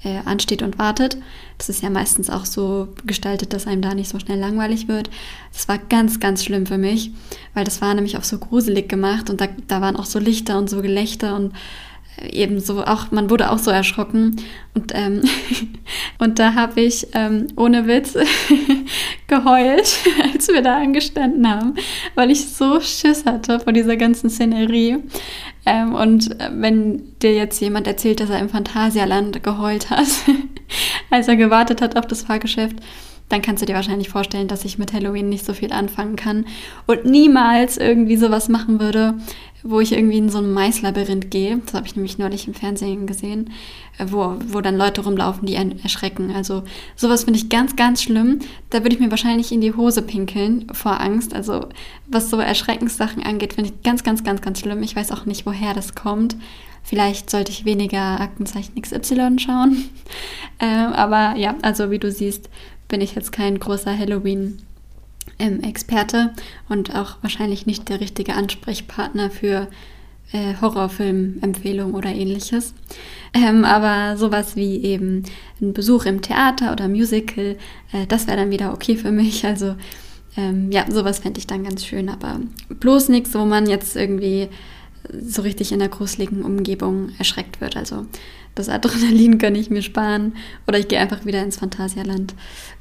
äh, 0.02 0.18
ansteht 0.24 0.62
und 0.62 0.78
wartet, 0.78 1.18
das 1.58 1.68
ist 1.68 1.82
ja 1.82 1.90
meistens 1.90 2.30
auch 2.30 2.44
so 2.44 2.88
gestaltet, 3.04 3.52
dass 3.52 3.66
einem 3.66 3.82
da 3.82 3.94
nicht 3.94 4.08
so 4.08 4.18
schnell 4.18 4.38
langweilig 4.38 4.88
wird. 4.88 5.10
Das 5.52 5.68
war 5.68 5.78
ganz, 5.78 6.20
ganz 6.20 6.44
schlimm 6.44 6.66
für 6.66 6.78
mich, 6.78 7.10
weil 7.54 7.64
das 7.64 7.80
war 7.80 7.94
nämlich 7.94 8.16
auch 8.16 8.24
so 8.24 8.38
gruselig 8.38 8.88
gemacht 8.88 9.28
und 9.28 9.40
da, 9.40 9.48
da 9.66 9.80
waren 9.80 9.96
auch 9.96 10.06
so 10.06 10.18
Lichter 10.18 10.56
und 10.58 10.70
so 10.70 10.82
Gelächter 10.82 11.34
und 11.34 11.52
ebenso 12.30 12.84
auch, 12.84 13.10
man 13.10 13.30
wurde 13.30 13.50
auch 13.50 13.58
so 13.58 13.70
erschrocken. 13.70 14.36
Und, 14.74 14.92
ähm, 14.94 15.22
und 16.18 16.38
da 16.38 16.54
habe 16.54 16.80
ich 16.80 17.08
ähm, 17.14 17.46
ohne 17.56 17.86
Witz 17.86 18.14
geheult, 19.26 19.98
als 20.32 20.48
wir 20.48 20.62
da 20.62 20.76
angestanden 20.76 21.48
haben, 21.48 21.74
weil 22.14 22.30
ich 22.30 22.48
so 22.48 22.80
Schiss 22.80 23.24
hatte 23.24 23.60
vor 23.60 23.72
dieser 23.72 23.96
ganzen 23.96 24.30
Szenerie. 24.30 24.98
Ähm, 25.66 25.94
und 25.94 26.30
wenn 26.50 27.18
dir 27.20 27.34
jetzt 27.34 27.60
jemand 27.60 27.86
erzählt, 27.86 28.20
dass 28.20 28.30
er 28.30 28.38
im 28.38 28.48
Phantasialand 28.48 29.42
geheult 29.42 29.90
hat, 29.90 30.08
als 31.10 31.28
er 31.28 31.36
gewartet 31.36 31.82
hat 31.82 31.96
auf 31.96 32.06
das 32.06 32.22
Fahrgeschäft, 32.22 32.76
dann 33.28 33.42
kannst 33.42 33.62
du 33.62 33.66
dir 33.66 33.74
wahrscheinlich 33.74 34.08
vorstellen, 34.08 34.48
dass 34.48 34.64
ich 34.64 34.78
mit 34.78 34.92
Halloween 34.92 35.28
nicht 35.28 35.44
so 35.44 35.52
viel 35.52 35.72
anfangen 35.72 36.16
kann 36.16 36.46
und 36.86 37.04
niemals 37.04 37.76
irgendwie 37.76 38.16
sowas 38.16 38.48
machen 38.48 38.80
würde, 38.80 39.14
wo 39.62 39.80
ich 39.80 39.92
irgendwie 39.92 40.18
in 40.18 40.30
so 40.30 40.38
ein 40.38 40.52
Maislabyrinth 40.52 41.30
gehe. 41.30 41.58
Das 41.64 41.74
habe 41.74 41.86
ich 41.86 41.96
nämlich 41.96 42.18
neulich 42.18 42.46
im 42.46 42.54
Fernsehen 42.54 43.06
gesehen, 43.06 43.50
wo, 43.98 44.36
wo 44.46 44.60
dann 44.60 44.76
Leute 44.76 45.02
rumlaufen, 45.02 45.46
die 45.46 45.56
einen 45.56 45.80
erschrecken. 45.80 46.30
Also 46.34 46.62
sowas 46.96 47.24
finde 47.24 47.38
ich 47.38 47.48
ganz, 47.48 47.74
ganz 47.74 48.02
schlimm. 48.02 48.38
Da 48.70 48.82
würde 48.82 48.94
ich 48.94 49.00
mir 49.00 49.10
wahrscheinlich 49.10 49.50
in 49.52 49.60
die 49.60 49.74
Hose 49.74 50.02
pinkeln 50.02 50.66
vor 50.72 51.00
Angst. 51.00 51.34
Also 51.34 51.66
was 52.06 52.30
so 52.30 52.38
Erschreckenssachen 52.38 53.22
angeht, 53.22 53.54
finde 53.54 53.70
ich 53.70 53.82
ganz, 53.82 54.04
ganz, 54.04 54.22
ganz, 54.22 54.40
ganz 54.40 54.60
schlimm. 54.60 54.82
Ich 54.82 54.94
weiß 54.94 55.10
auch 55.10 55.26
nicht, 55.26 55.44
woher 55.44 55.74
das 55.74 55.94
kommt. 55.94 56.36
Vielleicht 56.84 57.28
sollte 57.28 57.50
ich 57.50 57.64
weniger 57.64 58.20
Aktenzeichen 58.20 58.80
XY 58.80 59.38
schauen. 59.38 59.90
ähm, 60.60 60.92
aber 60.92 61.36
ja, 61.36 61.56
also 61.62 61.90
wie 61.90 61.98
du 61.98 62.10
siehst, 62.10 62.48
bin 62.88 63.00
ich 63.00 63.14
jetzt 63.14 63.32
kein 63.32 63.58
großer 63.58 63.96
Halloween- 63.96 64.62
Experte 65.38 66.32
und 66.68 66.94
auch 66.96 67.16
wahrscheinlich 67.22 67.66
nicht 67.66 67.88
der 67.88 68.00
richtige 68.00 68.34
Ansprechpartner 68.34 69.30
für 69.30 69.68
äh, 70.32 70.54
Horrorfilmempfehlungen 70.60 71.94
oder 71.94 72.10
ähnliches. 72.10 72.74
Ähm, 73.34 73.64
aber 73.64 74.16
sowas 74.16 74.56
wie 74.56 74.82
eben 74.82 75.22
ein 75.60 75.72
Besuch 75.72 76.06
im 76.06 76.22
Theater 76.22 76.72
oder 76.72 76.88
Musical, 76.88 77.56
äh, 77.92 78.06
das 78.08 78.26
wäre 78.26 78.36
dann 78.36 78.50
wieder 78.50 78.72
okay 78.72 78.96
für 78.96 79.12
mich. 79.12 79.44
Also 79.46 79.74
ähm, 80.36 80.70
ja, 80.70 80.84
sowas 80.90 81.20
fände 81.20 81.38
ich 81.38 81.46
dann 81.46 81.64
ganz 81.64 81.84
schön, 81.84 82.08
aber 82.08 82.40
bloß 82.68 83.08
nichts, 83.08 83.34
wo 83.34 83.44
man 83.44 83.66
jetzt 83.66 83.96
irgendwie 83.96 84.48
so 85.12 85.42
richtig 85.42 85.72
in 85.72 85.78
der 85.78 85.88
gruseligen 85.88 86.42
Umgebung 86.42 87.10
erschreckt 87.18 87.60
wird. 87.60 87.76
Also 87.76 88.06
das 88.54 88.68
Adrenalin 88.68 89.38
kann 89.38 89.54
ich 89.54 89.70
mir 89.70 89.82
sparen 89.82 90.34
oder 90.66 90.78
ich 90.78 90.88
gehe 90.88 90.98
einfach 90.98 91.24
wieder 91.24 91.42
ins 91.42 91.56
Phantasialand. 91.56 92.34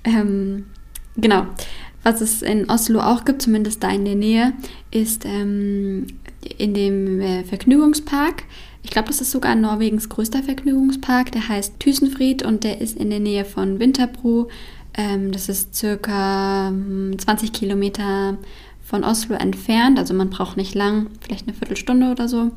Ähm, 0.04 0.66
genau. 1.16 1.48
Was 2.04 2.22
es 2.22 2.42
in 2.42 2.70
Oslo 2.70 3.02
auch 3.02 3.26
gibt, 3.26 3.42
zumindest 3.42 3.84
da 3.84 3.90
in 3.90 4.06
der 4.06 4.16
Nähe, 4.16 4.54
ist 4.92 5.26
ähm, 5.26 6.08
in 6.58 6.74
dem 6.74 7.20
äh, 7.20 7.44
Vergnügungspark. 7.44 8.44
Ich 8.84 8.92
glaube, 8.92 9.10
das 9.10 9.20
ist 9.20 9.32
sogar 9.32 9.56
Norwegens 9.56 10.08
größter 10.08 10.44
Vergnügungspark. 10.44 11.32
Der 11.34 11.50
heißt 11.50 11.80
Thysenfried 11.80 12.44
und 12.44 12.64
der 12.64 12.80
ist 12.80 12.98
in 12.98 13.10
der 13.10 13.20
Nähe 13.20 13.44
von 13.44 13.80
Winterbro. 13.80 14.48
Ähm, 14.94 15.32
das 15.32 15.50
ist 15.50 15.76
circa 15.76 16.72
20 16.72 17.50
hm, 17.50 17.54
Kilometer 17.54 18.38
von 18.88 19.04
Oslo 19.04 19.36
entfernt. 19.36 20.00
Also 20.00 20.14
man 20.14 20.30
braucht 20.30 20.56
nicht 20.56 20.74
lang, 20.74 21.08
vielleicht 21.20 21.46
eine 21.46 21.56
Viertelstunde 21.56 22.10
oder 22.10 22.28
so. 22.28 22.52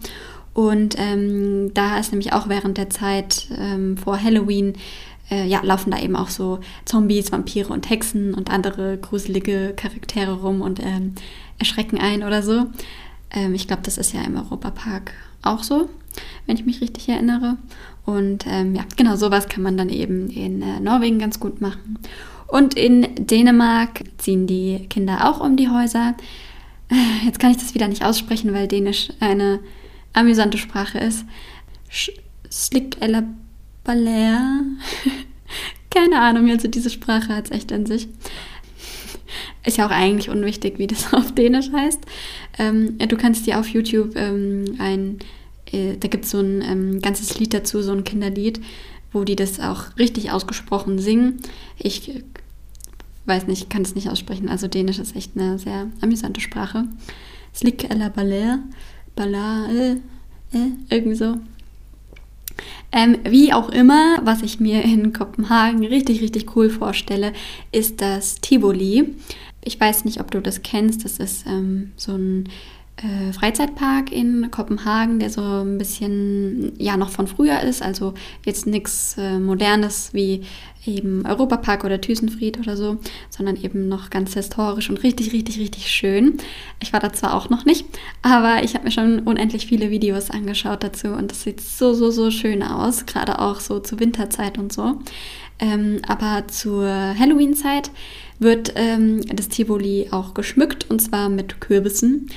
Und 0.54 0.96
ähm, 0.98 1.72
da 1.74 1.98
ist 1.98 2.12
nämlich 2.12 2.32
auch 2.32 2.48
während 2.48 2.78
der 2.78 2.88
Zeit 2.88 3.48
ähm, 3.56 3.96
vor 3.96 4.20
Halloween 4.22 4.74
äh, 5.30 5.46
ja, 5.46 5.60
laufen 5.62 5.90
da 5.90 5.98
eben 5.98 6.16
auch 6.16 6.28
so 6.28 6.60
Zombies, 6.84 7.32
Vampire 7.32 7.72
und 7.72 7.90
Hexen 7.90 8.34
und 8.34 8.50
andere 8.50 8.98
gruselige 8.98 9.74
Charaktere 9.76 10.32
rum 10.40 10.60
und 10.60 10.80
ähm, 10.80 11.14
erschrecken 11.58 11.98
ein 11.98 12.22
oder 12.22 12.42
so. 12.42 12.66
Ähm, 13.32 13.54
ich 13.54 13.66
glaube, 13.66 13.82
das 13.84 13.98
ist 13.98 14.12
ja 14.12 14.22
im 14.22 14.36
Europapark 14.36 15.12
auch 15.42 15.62
so, 15.62 15.88
wenn 16.46 16.56
ich 16.56 16.66
mich 16.66 16.80
richtig 16.80 17.08
erinnere. 17.08 17.56
Und 18.04 18.44
ähm, 18.48 18.74
ja, 18.74 18.84
genau 18.96 19.16
sowas 19.16 19.48
kann 19.48 19.62
man 19.62 19.76
dann 19.76 19.88
eben 19.88 20.30
in 20.30 20.62
äh, 20.62 20.80
Norwegen 20.80 21.18
ganz 21.18 21.40
gut 21.40 21.60
machen. 21.60 21.98
Und 22.50 22.74
in 22.74 23.06
Dänemark 23.14 24.02
ziehen 24.18 24.46
die 24.46 24.86
Kinder 24.88 25.28
auch 25.28 25.40
um 25.40 25.56
die 25.56 25.68
Häuser. 25.68 26.16
Äh, 26.90 27.26
jetzt 27.26 27.38
kann 27.38 27.52
ich 27.52 27.58
das 27.58 27.74
wieder 27.74 27.86
nicht 27.86 28.04
aussprechen, 28.04 28.52
weil 28.52 28.66
Dänisch 28.66 29.10
eine 29.20 29.60
amüsante 30.12 30.58
Sprache 30.58 30.98
ist. 30.98 31.24
Slick 32.50 32.96
eller 33.00 33.24
Baler. 33.84 34.62
Keine 35.90 36.20
Ahnung, 36.20 36.50
also 36.50 36.68
diese 36.68 36.90
Sprache 36.90 37.34
hat 37.34 37.46
es 37.46 37.50
echt 37.52 37.70
in 37.70 37.86
sich. 37.86 38.08
Ist 39.64 39.76
ja 39.76 39.86
auch 39.86 39.92
eigentlich 39.92 40.28
unwichtig, 40.28 40.78
wie 40.78 40.88
das 40.88 41.12
auf 41.14 41.32
Dänisch 41.32 41.70
heißt. 41.72 42.00
Ähm, 42.58 42.98
du 42.98 43.16
kannst 43.16 43.46
dir 43.46 43.60
auf 43.60 43.68
YouTube 43.68 44.16
ähm, 44.16 44.76
ein, 44.78 45.18
äh, 45.70 45.96
da 45.98 46.08
gibt 46.08 46.24
es 46.24 46.32
so 46.32 46.40
ein 46.40 46.62
ähm, 46.62 47.00
ganzes 47.00 47.38
Lied 47.38 47.54
dazu, 47.54 47.80
so 47.80 47.92
ein 47.92 48.02
Kinderlied, 48.02 48.60
wo 49.12 49.22
die 49.22 49.36
das 49.36 49.60
auch 49.60 49.96
richtig 49.98 50.32
ausgesprochen 50.32 50.98
singen. 50.98 51.40
Ich 51.78 52.08
äh, 52.08 52.22
weiß 53.30 53.46
nicht, 53.46 53.70
kann 53.70 53.82
es 53.82 53.94
nicht 53.94 54.10
aussprechen. 54.10 54.48
Also 54.48 54.66
Dänisch 54.66 54.98
ist 54.98 55.16
echt 55.16 55.36
eine 55.36 55.58
sehr 55.58 55.86
amüsante 56.00 56.40
Sprache. 56.40 56.86
Slik 57.54 57.88
eller 57.88 58.10
baler, 58.10 58.58
balar, 59.14 59.70
äh, 59.70 59.92
äh, 60.52 60.72
irgendwie 60.90 61.16
so. 61.16 61.36
Ähm, 62.92 63.18
wie 63.24 63.52
auch 63.52 63.68
immer, 63.68 64.18
was 64.24 64.42
ich 64.42 64.58
mir 64.58 64.82
in 64.82 65.12
Kopenhagen 65.12 65.86
richtig, 65.86 66.20
richtig 66.20 66.56
cool 66.56 66.68
vorstelle, 66.70 67.32
ist 67.70 68.00
das 68.00 68.40
Tivoli. 68.40 69.14
Ich 69.62 69.78
weiß 69.78 70.04
nicht, 70.04 70.20
ob 70.20 70.30
du 70.30 70.40
das 70.40 70.62
kennst. 70.62 71.04
Das 71.04 71.18
ist 71.18 71.46
ähm, 71.46 71.92
so 71.96 72.12
ein 72.12 72.48
äh, 73.02 73.32
Freizeitpark 73.32 74.12
in 74.12 74.50
Kopenhagen, 74.50 75.18
der 75.18 75.30
so 75.30 75.42
ein 75.42 75.78
bisschen 75.78 76.72
ja 76.78 76.96
noch 76.96 77.10
von 77.10 77.26
früher 77.26 77.60
ist, 77.60 77.82
also 77.82 78.14
jetzt 78.44 78.66
nichts 78.66 79.16
äh, 79.18 79.38
Modernes 79.38 80.12
wie 80.12 80.42
eben 80.86 81.26
Europapark 81.26 81.84
oder 81.84 82.00
Thüsenfried 82.00 82.58
oder 82.58 82.76
so, 82.76 82.98
sondern 83.28 83.56
eben 83.56 83.88
noch 83.88 84.10
ganz 84.10 84.34
historisch 84.34 84.88
und 84.88 85.02
richtig, 85.02 85.32
richtig, 85.32 85.58
richtig 85.58 85.90
schön. 85.90 86.38
Ich 86.80 86.92
war 86.92 87.00
da 87.00 87.12
zwar 87.12 87.34
auch 87.34 87.50
noch 87.50 87.64
nicht, 87.64 87.84
aber 88.22 88.62
ich 88.64 88.74
habe 88.74 88.84
mir 88.84 88.90
schon 88.90 89.20
unendlich 89.20 89.66
viele 89.66 89.90
Videos 89.90 90.30
angeschaut 90.30 90.82
dazu 90.82 91.08
und 91.08 91.30
das 91.30 91.42
sieht 91.42 91.60
so, 91.60 91.92
so, 91.92 92.10
so 92.10 92.30
schön 92.30 92.62
aus, 92.62 93.06
gerade 93.06 93.38
auch 93.38 93.60
so 93.60 93.80
zur 93.80 94.00
Winterzeit 94.00 94.58
und 94.58 94.72
so. 94.72 94.98
Ähm, 95.58 96.00
aber 96.08 96.48
zur 96.48 96.86
Halloween-Zeit 96.88 97.90
wird 98.38 98.72
ähm, 98.76 99.20
das 99.26 99.48
Tivoli 99.48 100.08
auch 100.10 100.32
geschmückt 100.32 100.86
und 100.88 101.00
zwar 101.00 101.28
mit 101.28 101.60
Kürbissen 101.60 102.30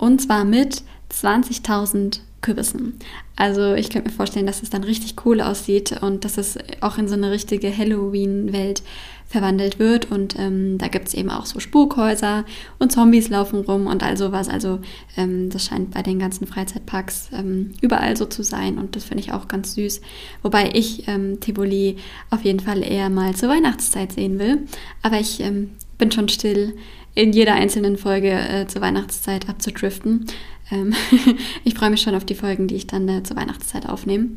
und 0.00 0.20
zwar 0.20 0.44
mit 0.44 0.82
20.000 1.12 2.20
Kürbissen. 2.40 2.98
Also 3.36 3.74
ich 3.74 3.90
könnte 3.90 4.08
mir 4.08 4.16
vorstellen, 4.16 4.46
dass 4.46 4.62
es 4.62 4.70
dann 4.70 4.82
richtig 4.82 5.14
cool 5.26 5.40
aussieht 5.42 6.00
und 6.02 6.24
dass 6.24 6.38
es 6.38 6.56
auch 6.80 6.96
in 6.96 7.06
so 7.06 7.14
eine 7.14 7.30
richtige 7.30 7.76
Halloween-Welt 7.76 8.82
verwandelt 9.26 9.78
wird. 9.78 10.10
Und 10.10 10.38
ähm, 10.38 10.78
da 10.78 10.88
gibt 10.88 11.08
es 11.08 11.14
eben 11.14 11.30
auch 11.30 11.44
so 11.44 11.60
Spukhäuser 11.60 12.44
und 12.78 12.92
Zombies 12.92 13.28
laufen 13.28 13.60
rum 13.60 13.86
und 13.86 14.02
all 14.02 14.16
sowas. 14.16 14.48
Also 14.48 14.80
ähm, 15.16 15.50
das 15.50 15.66
scheint 15.66 15.90
bei 15.90 16.02
den 16.02 16.18
ganzen 16.18 16.46
Freizeitparks 16.46 17.28
ähm, 17.32 17.72
überall 17.82 18.16
so 18.16 18.24
zu 18.24 18.42
sein 18.42 18.78
und 18.78 18.96
das 18.96 19.04
finde 19.04 19.22
ich 19.22 19.32
auch 19.32 19.46
ganz 19.46 19.74
süß. 19.74 20.00
Wobei 20.42 20.70
ich 20.72 21.06
ähm, 21.08 21.40
Tivoli 21.40 21.96
auf 22.30 22.42
jeden 22.42 22.60
Fall 22.60 22.82
eher 22.82 23.10
mal 23.10 23.34
zur 23.34 23.50
Weihnachtszeit 23.50 24.12
sehen 24.12 24.38
will. 24.38 24.66
Aber 25.02 25.20
ich 25.20 25.40
ähm, 25.40 25.72
bin 26.00 26.10
schon 26.10 26.28
still 26.28 26.74
in 27.14 27.32
jeder 27.32 27.54
einzelnen 27.54 27.96
Folge 27.96 28.30
äh, 28.30 28.66
zur 28.66 28.82
Weihnachtszeit 28.82 29.48
abzudriften. 29.48 30.26
Ähm, 30.72 30.94
ich 31.64 31.74
freue 31.74 31.90
mich 31.90 32.02
schon 32.02 32.16
auf 32.16 32.24
die 32.24 32.34
Folgen, 32.34 32.66
die 32.66 32.76
ich 32.76 32.88
dann 32.88 33.08
äh, 33.08 33.22
zur 33.22 33.36
Weihnachtszeit 33.36 33.88
aufnehme. 33.88 34.30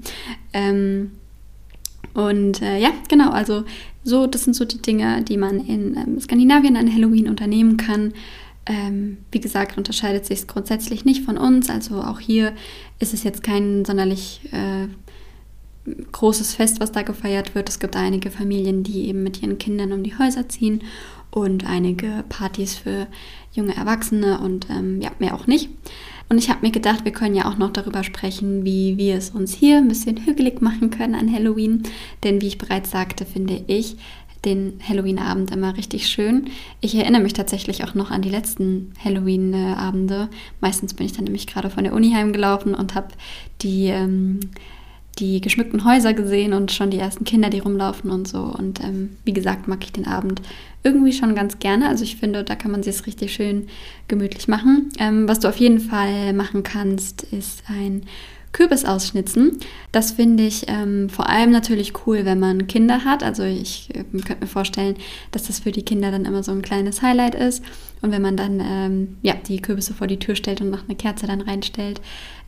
Ähm, 0.53 1.11
und 2.13 2.61
äh, 2.61 2.77
ja, 2.77 2.91
genau, 3.09 3.31
also 3.31 3.63
so, 4.03 4.27
das 4.27 4.43
sind 4.43 4.55
so 4.55 4.65
die 4.65 4.81
Dinge, 4.81 5.23
die 5.23 5.37
man 5.37 5.65
in 5.65 5.95
ähm, 5.95 6.19
Skandinavien 6.19 6.77
an 6.77 6.93
Halloween 6.93 7.29
unternehmen 7.29 7.77
kann. 7.77 8.13
Ähm, 8.65 9.17
wie 9.31 9.39
gesagt, 9.39 9.77
unterscheidet 9.77 10.25
sich 10.25 10.47
grundsätzlich 10.47 11.05
nicht 11.05 11.23
von 11.23 11.37
uns. 11.37 11.69
Also 11.69 12.01
auch 12.01 12.19
hier 12.19 12.53
ist 12.99 13.13
es 13.13 13.23
jetzt 13.23 13.43
kein 13.43 13.83
sonderlich 13.83 14.41
äh, 14.51 14.87
großes 16.11 16.55
Fest, 16.55 16.79
was 16.79 16.91
da 16.91 17.01
gefeiert 17.01 17.55
wird. 17.55 17.69
Es 17.69 17.79
gibt 17.79 17.95
einige 17.95 18.31
Familien, 18.31 18.83
die 18.83 19.07
eben 19.07 19.23
mit 19.23 19.41
ihren 19.41 19.57
Kindern 19.57 19.91
um 19.91 20.03
die 20.03 20.17
Häuser 20.17 20.47
ziehen 20.47 20.83
und 21.33 21.65
einige 21.65 22.23
Partys 22.29 22.75
für 22.75 23.07
junge 23.53 23.75
Erwachsene 23.75 24.39
und 24.39 24.67
ähm, 24.69 25.01
ja, 25.01 25.11
mehr 25.17 25.33
auch 25.33 25.47
nicht. 25.47 25.69
Und 26.29 26.37
ich 26.37 26.49
habe 26.49 26.61
mir 26.61 26.71
gedacht, 26.71 27.05
wir 27.05 27.11
können 27.11 27.35
ja 27.35 27.49
auch 27.49 27.57
noch 27.57 27.71
darüber 27.71 28.03
sprechen, 28.03 28.63
wie 28.63 28.97
wir 28.97 29.15
es 29.15 29.31
uns 29.31 29.53
hier 29.53 29.77
ein 29.77 29.87
bisschen 29.87 30.25
hügelig 30.25 30.61
machen 30.61 30.89
können 30.89 31.15
an 31.15 31.31
Halloween. 31.31 31.83
Denn 32.23 32.41
wie 32.41 32.47
ich 32.47 32.57
bereits 32.57 32.91
sagte, 32.91 33.25
finde 33.25 33.63
ich 33.67 33.97
den 34.45 34.79
Halloween-Abend 34.87 35.51
immer 35.51 35.75
richtig 35.75 36.07
schön. 36.07 36.49
Ich 36.81 36.95
erinnere 36.95 37.21
mich 37.21 37.33
tatsächlich 37.33 37.83
auch 37.83 37.95
noch 37.95 38.11
an 38.11 38.21
die 38.21 38.29
letzten 38.29 38.93
Halloween-Abende. 39.03 40.29
Meistens 40.61 40.93
bin 40.93 41.05
ich 41.05 41.13
dann 41.13 41.23
nämlich 41.23 41.47
gerade 41.47 41.69
von 41.69 41.83
der 41.83 41.93
Uni 41.93 42.11
heimgelaufen 42.11 42.75
und 42.75 42.93
habe 42.93 43.07
die 43.61 43.87
ähm, 43.87 44.39
die 45.19 45.41
geschmückten 45.41 45.85
Häuser 45.85 46.13
gesehen 46.13 46.53
und 46.53 46.71
schon 46.71 46.89
die 46.89 46.97
ersten 46.97 47.23
Kinder, 47.23 47.49
die 47.49 47.59
rumlaufen 47.59 48.09
und 48.09 48.27
so. 48.27 48.39
Und 48.39 48.83
ähm, 48.83 49.17
wie 49.25 49.33
gesagt, 49.33 49.67
mag 49.67 49.83
ich 49.83 49.91
den 49.91 50.07
Abend 50.07 50.41
irgendwie 50.83 51.13
schon 51.13 51.35
ganz 51.35 51.59
gerne. 51.59 51.87
Also 51.87 52.03
ich 52.03 52.17
finde, 52.17 52.43
da 52.43 52.55
kann 52.55 52.71
man 52.71 52.83
sich 52.83 52.95
es 52.95 53.05
richtig 53.05 53.33
schön 53.33 53.67
gemütlich 54.07 54.47
machen. 54.47 54.89
Ähm, 54.99 55.27
was 55.27 55.39
du 55.39 55.47
auf 55.47 55.57
jeden 55.57 55.79
Fall 55.79 56.33
machen 56.33 56.63
kannst, 56.63 57.23
ist 57.23 57.63
ein 57.67 58.03
Kürbis 58.53 58.85
ausschnitzen. 58.85 59.59
Das 59.91 60.11
finde 60.11 60.43
ich 60.43 60.65
ähm, 60.67 61.09
vor 61.09 61.27
allem 61.27 61.51
natürlich 61.51 61.93
cool, 62.05 62.23
wenn 62.23 62.39
man 62.39 62.67
Kinder 62.67 63.03
hat. 63.03 63.23
Also 63.23 63.43
ich 63.43 63.89
äh, 63.93 64.03
könnte 64.03 64.41
mir 64.41 64.47
vorstellen, 64.47 64.95
dass 65.31 65.47
das 65.47 65.59
für 65.59 65.71
die 65.71 65.83
Kinder 65.83 66.11
dann 66.11 66.25
immer 66.25 66.43
so 66.43 66.51
ein 66.51 66.61
kleines 66.61 67.01
Highlight 67.01 67.35
ist. 67.35 67.63
Und 68.01 68.11
wenn 68.11 68.21
man 68.21 68.37
dann 68.37 68.61
ähm, 68.61 69.17
ja, 69.21 69.33
die 69.33 69.61
Kürbisse 69.61 69.93
vor 69.93 70.07
die 70.07 70.19
Tür 70.19 70.35
stellt 70.35 70.61
und 70.61 70.69
noch 70.69 70.83
eine 70.83 70.95
Kerze 70.95 71.25
dann 71.25 71.41
reinstellt, 71.41 72.01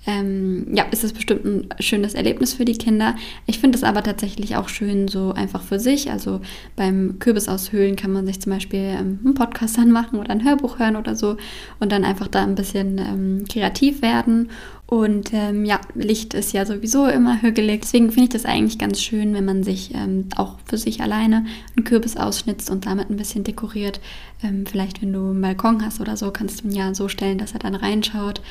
ähm, 0.08 0.68
ja, 0.74 0.84
ist 0.92 1.04
es 1.04 1.14
bestimmt 1.14 1.46
ein 1.46 1.70
schönes 1.80 2.14
Erlebnis 2.14 2.54
für 2.54 2.66
die 2.66 2.78
Kinder. 2.78 3.16
Ich 3.48 3.60
finde 3.60 3.78
es 3.78 3.84
aber 3.84 4.04
tatsächlich 4.04 4.56
auch 4.56 4.70
schön 4.70 5.08
so 5.08 5.32
einfach 5.32 5.62
für 5.62 5.80
sich. 5.80 6.12
Also 6.12 6.42
beim 6.76 7.18
Kürbis 7.20 7.48
aushöhlen 7.48 7.96
kann 7.96 8.12
man 8.12 8.26
sich 8.26 8.40
zum 8.40 8.52
Beispiel 8.52 8.80
ähm, 8.80 9.20
einen 9.24 9.34
Podcast 9.34 9.80
anmachen 9.80 10.20
oder 10.20 10.30
ein 10.30 10.44
Hörbuch 10.44 10.78
hören 10.78 10.96
oder 10.96 11.16
so 11.16 11.38
und 11.80 11.92
dann 11.92 12.04
einfach 12.04 12.28
da 12.28 12.44
ein 12.44 12.56
bisschen 12.56 12.98
ähm, 13.00 13.46
kreativ 13.50 14.02
werden 14.02 14.50
und 14.88 15.34
ähm, 15.34 15.66
ja, 15.66 15.82
Licht 15.96 16.36
ist 16.36 16.54
ja 16.54 16.64
sowieso 16.64 17.08
immer 17.08 17.42
hügelig. 17.42 17.82
Deswegen 17.82 18.12
finde 18.12 18.26
ich 18.26 18.30
das 18.30 18.46
eigentlich 18.46 18.78
ganz 18.78 19.02
schön, 19.02 19.34
wenn 19.34 19.44
man 19.44 19.64
sich 19.64 19.96
ähm, 19.96 20.26
auch 20.36 20.60
für 20.66 20.78
sich 20.78 21.02
alleine 21.02 21.46
einen 21.76 21.86
Kürbis 21.86 22.18
ausschnitzt 22.18 22.70
und 22.70 22.86
damit 22.86 23.10
ein 23.10 23.18
bisschen 23.18 23.44
dekoriert. 23.44 24.00
Ähm, 24.44 24.68
vielleicht, 24.68 25.02
wenn 25.02 25.12
du 25.12 25.32
einen 25.32 25.42
Balkon 25.42 25.84
hast 25.84 26.02
oder 26.02 26.16
so, 26.16 26.30
kannst 26.30 26.62
du 26.64 26.68
ihn 26.68 26.76
ja 26.76 26.94
so 26.94 27.08
stellen, 27.08 27.40
dass 27.40 27.54
er 27.54 27.60
dann 27.60 27.74
reinschaut. 27.74 28.42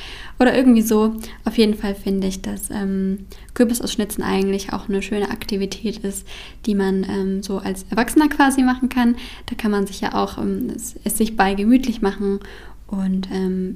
Oder 0.40 0.56
irgendwie 0.56 0.82
so. 0.82 1.14
Auf 1.44 1.56
jeden 1.56 1.74
Fall 1.74 1.94
finde 1.94 2.26
ich, 2.26 2.42
dass 2.42 2.68
ähm, 2.68 3.26
Kürbisausschnitzen 3.54 4.24
eigentlich 4.24 4.72
auch 4.72 4.88
eine 4.88 5.02
schöne 5.02 5.30
Aktivität 5.30 5.98
ist, 5.98 6.26
die 6.66 6.74
man 6.74 7.06
ähm, 7.08 7.42
so 7.44 7.58
als 7.58 7.86
Erwachsener 7.90 8.28
quasi 8.28 8.64
machen 8.64 8.88
kann. 8.88 9.14
Da 9.46 9.54
kann 9.54 9.70
man 9.70 9.86
sich 9.86 10.00
ja 10.00 10.14
auch 10.14 10.38
ähm, 10.38 10.72
es, 10.74 10.96
es 11.04 11.16
sich 11.16 11.36
bei 11.36 11.54
gemütlich 11.54 12.02
machen. 12.02 12.40
Und 12.86 13.28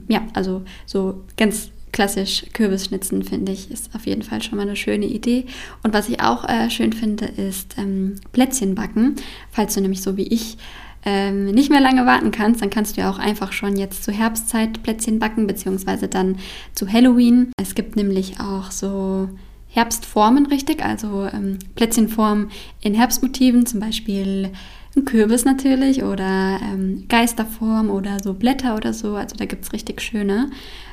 ja, 0.07 0.21
also 0.35 0.63
so 0.87 1.25
ganz 1.37 1.71
klassisch 1.93 2.47
Kürbisschnitzen, 2.53 3.23
finde 3.23 3.53
ich, 3.53 3.71
ist 3.71 3.95
auf 3.95 4.07
jeden 4.07 4.23
Fall 4.23 4.43
schon 4.43 4.57
mal 4.57 4.63
eine 4.63 4.77
schöne 4.77 5.07
Idee. 5.07 5.47
Und 5.83 5.95
was 5.95 6.09
ich 6.09 6.21
auch 6.21 6.49
äh, 6.49 6.71
schön 6.71 6.93
finde, 6.93 7.27
ist 7.27 7.77
ähm, 7.79 8.17
Plätzchen 8.33 8.75
backen. 8.75 9.17
Falls 9.51 9.75
du 9.75 9.81
nämlich 9.81 10.03
so 10.03 10.17
wie 10.17 10.29
ich 10.29 10.59
ähm, 11.05 11.47
nicht 11.47 11.71
mehr 11.71 11.81
lange 11.81 12.07
warten 12.07 12.31
kannst, 12.31 12.61
dann 12.61 12.71
kannst 12.71 12.97
du 12.97 13.01
ja 13.01 13.11
auch 13.11 13.19
einfach 13.19 13.53
schon 13.53 13.77
jetzt 13.77 14.05
zur 14.05 14.15
Herbstzeit 14.15 14.83
Plätzchen 14.83 15.19
backen, 15.19 15.47
beziehungsweise 15.47 16.09
dann 16.09 16.37
zu 16.75 16.93
Halloween. 16.93 17.53
Es 17.61 17.75
gibt 17.75 17.97
nämlich 17.97 18.41
auch 18.41 18.71
so 18.71 19.29
Herbstformen, 19.69 20.47
richtig? 20.47 20.85
Also 20.85 21.27
ähm, 21.33 21.59
Plätzchenformen 21.77 22.51
in 22.81 22.95
Herbstmotiven, 22.95 23.67
zum 23.67 23.81
Beispiel 23.81 24.51
ein 24.99 25.05
Kürbis 25.05 25.45
natürlich 25.45 26.03
oder 26.03 26.61
ähm, 26.63 27.05
Geisterform 27.09 27.91
oder 27.91 28.19
so 28.23 28.35
Blätter 28.35 28.77
oder 28.77 28.93
so. 28.93 29.15
Also 29.15 29.37
da 29.37 29.45
gibt 29.45 29.65
es 29.65 29.73
richtig 29.73 30.01
schöne 30.01 30.51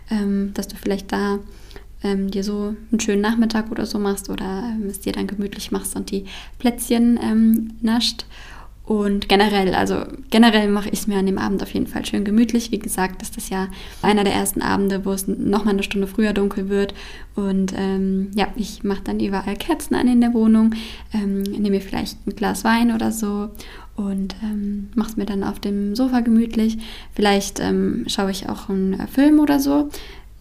ähm, 0.09 0.51
dass 0.53 0.67
du 0.67 0.75
vielleicht 0.75 1.11
da 1.11 1.39
ähm, 2.03 2.29
dir 2.29 2.43
so 2.43 2.75
einen 2.91 2.99
schönen 2.99 3.21
Nachmittag 3.21 3.71
oder 3.71 3.85
so 3.85 3.99
machst 3.99 4.29
oder 4.29 4.71
ähm, 4.71 4.87
es 4.87 4.99
dir 4.99 5.13
dann 5.13 5.27
gemütlich 5.27 5.71
machst 5.71 5.95
und 5.95 6.11
die 6.11 6.25
Plätzchen 6.59 7.19
ähm, 7.21 7.71
nascht. 7.81 8.25
Und 8.85 9.29
generell, 9.29 9.73
also 9.73 10.03
generell 10.29 10.69
mache 10.69 10.89
ich 10.89 10.99
es 10.99 11.07
mir 11.07 11.17
an 11.17 11.25
dem 11.25 11.39
Abend 11.39 11.63
auf 11.63 11.73
jeden 11.73 11.87
Fall 11.87 12.05
schön 12.05 12.23
gemütlich. 12.23 12.71
Wie 12.71 12.77
gesagt, 12.77 13.23
ist 13.23 13.35
das 13.35 13.49
ja 13.49 13.67
einer 14.03 14.23
der 14.23 14.33
ersten 14.33 14.61
Abende, 14.61 15.05
wo 15.05 15.11
es 15.11 15.27
nochmal 15.27 15.73
eine 15.73 15.81
Stunde 15.81 16.05
früher 16.05 16.33
dunkel 16.33 16.69
wird. 16.69 16.93
Und 17.35 17.73
ähm, 17.75 18.29
ja, 18.35 18.47
ich 18.55 18.83
mache 18.83 19.01
dann 19.03 19.19
überall 19.19 19.55
Kerzen 19.55 19.95
an 19.95 20.07
in 20.07 20.21
der 20.21 20.33
Wohnung, 20.33 20.75
ähm, 21.13 21.41
nehme 21.41 21.71
mir 21.71 21.81
vielleicht 21.81 22.27
ein 22.27 22.35
Glas 22.35 22.63
Wein 22.63 22.93
oder 22.93 23.11
so 23.11 23.49
und 23.95 24.35
ähm, 24.43 24.89
mache 24.93 25.09
es 25.09 25.17
mir 25.17 25.25
dann 25.25 25.43
auf 25.43 25.59
dem 25.59 25.95
Sofa 25.95 26.19
gemütlich. 26.19 26.77
Vielleicht 27.13 27.59
ähm, 27.59 28.05
schaue 28.07 28.31
ich 28.31 28.49
auch 28.49 28.69
einen 28.69 28.99
äh, 28.99 29.07
Film 29.07 29.39
oder 29.39 29.59
so. 29.59 29.89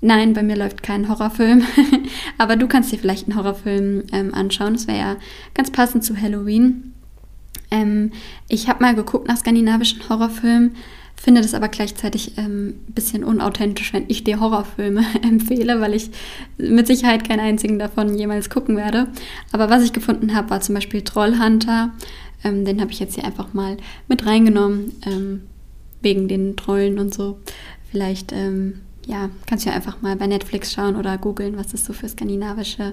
Nein, 0.01 0.35
bei 0.35 0.43
mir 0.43 0.57
läuft 0.57 0.83
kein 0.83 1.09
Horrorfilm, 1.09 1.63
aber 2.39 2.57
du 2.57 2.67
kannst 2.67 2.93
dir 2.93 2.99
vielleicht 2.99 3.27
einen 3.27 3.39
Horrorfilm 3.39 4.03
ähm, 4.13 4.35
anschauen. 4.35 4.75
Das 4.75 4.87
wäre 4.87 4.99
ja 4.99 5.17
ganz 5.55 5.71
passend 5.71 6.05
zu 6.05 6.21
Halloween. 6.21 6.94
Ähm, 7.75 8.13
ich 8.49 8.69
habe 8.69 8.83
mal 8.83 8.95
geguckt 8.95 9.27
nach 9.27 9.37
skandinavischen 9.37 10.09
Horrorfilmen, 10.09 10.77
finde 11.17 11.41
das 11.41 11.55
aber 11.55 11.69
gleichzeitig 11.69 12.39
ein 12.39 12.45
ähm, 12.45 12.75
bisschen 12.89 13.25
unauthentisch, 13.25 13.93
wenn 13.93 14.05
ich 14.09 14.23
dir 14.25 14.41
Horrorfilme 14.41 15.05
empfehle, 15.23 15.81
weil 15.81 15.95
ich 15.95 16.11
mit 16.57 16.87
Sicherheit 16.87 17.27
keinen 17.27 17.41
einzigen 17.41 17.79
davon 17.79 18.17
jemals 18.17 18.49
gucken 18.49 18.77
werde. 18.77 19.09
Aber 19.51 19.71
was 19.71 19.83
ich 19.83 19.93
gefunden 19.93 20.35
habe, 20.35 20.51
war 20.51 20.61
zum 20.61 20.75
Beispiel 20.75 21.03
Trollhunter. 21.03 21.93
Ähm, 22.45 22.65
den 22.65 22.81
habe 22.81 22.93
ich 22.93 23.01
jetzt 23.01 23.15
hier 23.15 23.25
einfach 23.25 23.55
mal 23.55 23.77
mit 24.07 24.25
reingenommen, 24.25 24.93
ähm, 25.07 25.43
wegen 26.01 26.29
den 26.29 26.57
Trollen 26.57 26.99
und 26.99 27.13
so. 27.13 27.41
Vielleicht, 27.91 28.33
ähm, 28.33 28.81
ja, 29.07 29.31
kannst 29.47 29.65
du 29.65 29.71
ja 29.71 29.77
einfach 29.77 30.01
mal 30.03 30.15
bei 30.17 30.27
Netflix 30.27 30.73
schauen 30.73 30.97
oder 30.97 31.19
googeln, 31.19 31.57
was 31.57 31.75
es 31.75 31.85
so 31.85 31.93
für 31.93 32.09
skandinavische 32.09 32.93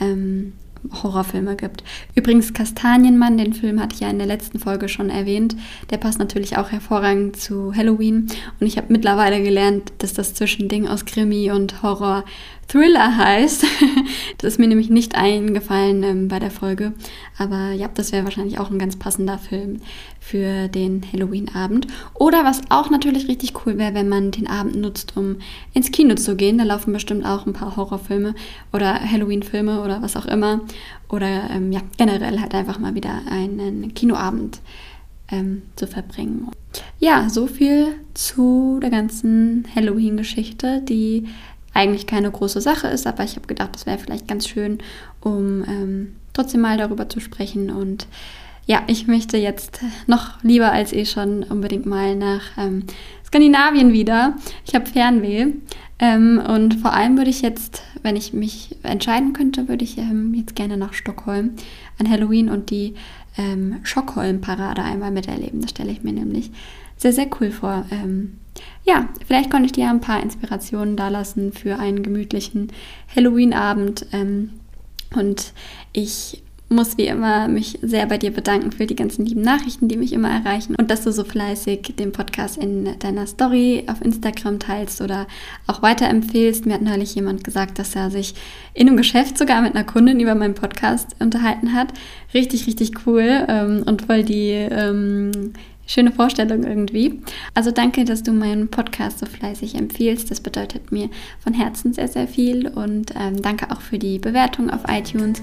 ähm, 0.00 0.52
Horrorfilme 0.92 1.56
gibt. 1.56 1.84
Übrigens 2.14 2.52
Kastanienmann, 2.52 3.38
den 3.38 3.54
Film 3.54 3.80
hatte 3.80 3.94
ich 3.94 4.00
ja 4.00 4.10
in 4.10 4.18
der 4.18 4.26
letzten 4.26 4.58
Folge 4.58 4.88
schon 4.88 5.10
erwähnt. 5.10 5.56
Der 5.90 5.96
passt 5.96 6.18
natürlich 6.18 6.56
auch 6.56 6.70
hervorragend 6.70 7.36
zu 7.36 7.74
Halloween. 7.74 8.26
Und 8.60 8.66
ich 8.66 8.76
habe 8.76 8.92
mittlerweile 8.92 9.42
gelernt, 9.42 9.92
dass 9.98 10.12
das 10.12 10.34
Zwischending 10.34 10.88
aus 10.88 11.04
Krimi 11.04 11.50
und 11.50 11.82
Horror 11.82 12.24
Thriller 12.68 13.16
heißt. 13.16 13.64
das 14.38 14.54
ist 14.54 14.58
mir 14.58 14.68
nämlich 14.68 14.90
nicht 14.90 15.14
eingefallen 15.14 16.02
ähm, 16.02 16.28
bei 16.28 16.38
der 16.38 16.50
Folge. 16.50 16.92
Aber 17.38 17.72
ja, 17.72 17.88
das 17.92 18.12
wäre 18.12 18.24
wahrscheinlich 18.24 18.58
auch 18.58 18.70
ein 18.70 18.78
ganz 18.78 18.96
passender 18.96 19.38
Film 19.38 19.78
für 20.20 20.68
den 20.68 21.02
Halloween-Abend. 21.12 21.86
Oder 22.14 22.44
was 22.44 22.62
auch 22.70 22.90
natürlich 22.90 23.28
richtig 23.28 23.52
cool 23.64 23.78
wäre, 23.78 23.94
wenn 23.94 24.08
man 24.08 24.30
den 24.30 24.46
Abend 24.46 24.76
nutzt, 24.76 25.16
um 25.16 25.36
ins 25.72 25.90
Kino 25.92 26.14
zu 26.14 26.36
gehen. 26.36 26.58
Da 26.58 26.64
laufen 26.64 26.92
bestimmt 26.92 27.26
auch 27.26 27.46
ein 27.46 27.52
paar 27.52 27.76
Horrorfilme 27.76 28.34
oder 28.72 29.00
Halloween-Filme 29.00 29.82
oder 29.82 30.02
was 30.02 30.16
auch 30.16 30.26
immer. 30.26 30.60
Oder 31.08 31.50
ähm, 31.50 31.72
ja, 31.72 31.80
generell 31.98 32.40
halt 32.40 32.54
einfach 32.54 32.78
mal 32.78 32.94
wieder 32.94 33.20
einen 33.30 33.94
Kinoabend 33.94 34.60
ähm, 35.30 35.62
zu 35.76 35.86
verbringen. 35.86 36.50
Ja, 36.98 37.28
so 37.28 37.46
viel 37.46 37.94
zu 38.14 38.78
der 38.82 38.90
ganzen 38.90 39.66
Halloween-Geschichte, 39.74 40.82
die 40.82 41.28
eigentlich 41.74 42.06
keine 42.06 42.30
große 42.30 42.60
Sache 42.60 42.88
ist, 42.88 43.06
aber 43.06 43.24
ich 43.24 43.36
habe 43.36 43.46
gedacht, 43.46 43.74
das 43.74 43.86
wäre 43.86 43.98
vielleicht 43.98 44.28
ganz 44.28 44.48
schön, 44.48 44.78
um 45.20 45.64
ähm, 45.68 46.16
trotzdem 46.32 46.60
mal 46.62 46.78
darüber 46.78 47.08
zu 47.08 47.20
sprechen 47.20 47.70
und 47.70 48.06
ja, 48.66 48.82
ich 48.86 49.06
möchte 49.06 49.36
jetzt 49.36 49.80
noch 50.06 50.42
lieber 50.42 50.72
als 50.72 50.92
eh 50.92 51.04
schon 51.04 51.42
unbedingt 51.42 51.84
mal 51.84 52.16
nach 52.16 52.42
ähm, 52.56 52.84
Skandinavien 53.26 53.92
wieder. 53.92 54.36
Ich 54.66 54.74
habe 54.74 54.86
Fernweh. 54.86 55.48
Ähm, 55.98 56.42
und 56.46 56.74
vor 56.74 56.92
allem 56.92 57.16
würde 57.16 57.30
ich 57.30 57.42
jetzt, 57.42 57.82
wenn 58.02 58.16
ich 58.16 58.32
mich 58.32 58.76
entscheiden 58.82 59.32
könnte, 59.32 59.68
würde 59.68 59.84
ich 59.84 59.98
ähm, 59.98 60.34
jetzt 60.34 60.56
gerne 60.56 60.76
nach 60.76 60.92
Stockholm 60.92 61.52
an 61.98 62.10
Halloween 62.10 62.48
und 62.48 62.70
die 62.70 62.94
ähm, 63.36 63.80
Schockholm-Parade 63.82 64.82
einmal 64.82 65.10
miterleben. 65.10 65.60
Das 65.60 65.70
stelle 65.70 65.92
ich 65.92 66.02
mir 66.02 66.12
nämlich 66.12 66.50
sehr, 66.96 67.12
sehr 67.12 67.26
cool 67.40 67.50
vor. 67.50 67.84
Ähm, 67.90 68.38
ja, 68.84 69.08
vielleicht 69.26 69.50
konnte 69.50 69.66
ich 69.66 69.72
dir 69.72 69.88
ein 69.88 70.00
paar 70.00 70.22
Inspirationen 70.22 70.96
da 70.96 71.08
lassen 71.08 71.52
für 71.52 71.78
einen 71.78 72.02
gemütlichen 72.02 72.68
Halloween-Abend. 73.14 74.06
Ähm, 74.12 74.50
und 75.14 75.52
ich 75.92 76.42
muss 76.68 76.96
wie 76.98 77.06
immer 77.06 77.46
mich 77.48 77.78
sehr 77.82 78.06
bei 78.06 78.18
dir 78.18 78.32
bedanken 78.32 78.72
für 78.72 78.86
die 78.86 78.96
ganzen 78.96 79.24
lieben 79.24 79.42
Nachrichten, 79.42 79.88
die 79.88 79.96
mich 79.96 80.12
immer 80.12 80.30
erreichen 80.30 80.74
und 80.74 80.90
dass 80.90 81.04
du 81.04 81.12
so 81.12 81.24
fleißig 81.24 81.94
den 81.98 82.12
Podcast 82.12 82.56
in 82.56 82.98
deiner 82.98 83.26
Story 83.26 83.84
auf 83.86 84.02
Instagram 84.02 84.58
teilst 84.58 85.00
oder 85.00 85.26
auch 85.66 85.82
weiterempfehlst. 85.82 86.66
Mir 86.66 86.74
hat 86.74 86.82
neulich 86.82 87.14
jemand 87.14 87.44
gesagt, 87.44 87.78
dass 87.78 87.94
er 87.94 88.10
sich 88.10 88.34
in 88.72 88.88
einem 88.88 88.96
Geschäft 88.96 89.38
sogar 89.38 89.62
mit 89.62 89.74
einer 89.74 89.84
Kundin 89.84 90.20
über 90.20 90.34
meinen 90.34 90.54
Podcast 90.54 91.14
unterhalten 91.20 91.74
hat. 91.74 91.88
Richtig, 92.32 92.66
richtig 92.66 93.06
cool 93.06 93.44
ähm, 93.48 93.82
und 93.86 94.02
voll 94.02 94.24
die 94.24 94.50
ähm, 94.50 95.52
schöne 95.86 96.12
Vorstellung 96.12 96.64
irgendwie. 96.64 97.20
Also 97.54 97.70
danke, 97.70 98.04
dass 98.04 98.22
du 98.22 98.32
meinen 98.32 98.68
Podcast 98.68 99.18
so 99.18 99.26
fleißig 99.26 99.74
empfiehlst. 99.74 100.30
Das 100.30 100.40
bedeutet 100.40 100.92
mir 100.92 101.08
von 101.40 101.52
Herzen 101.54 101.92
sehr, 101.92 102.08
sehr 102.08 102.28
viel. 102.28 102.68
Und 102.68 103.12
ähm, 103.18 103.42
danke 103.42 103.70
auch 103.70 103.80
für 103.80 103.98
die 103.98 104.18
Bewertung 104.18 104.70
auf 104.70 104.80
iTunes. 104.88 105.42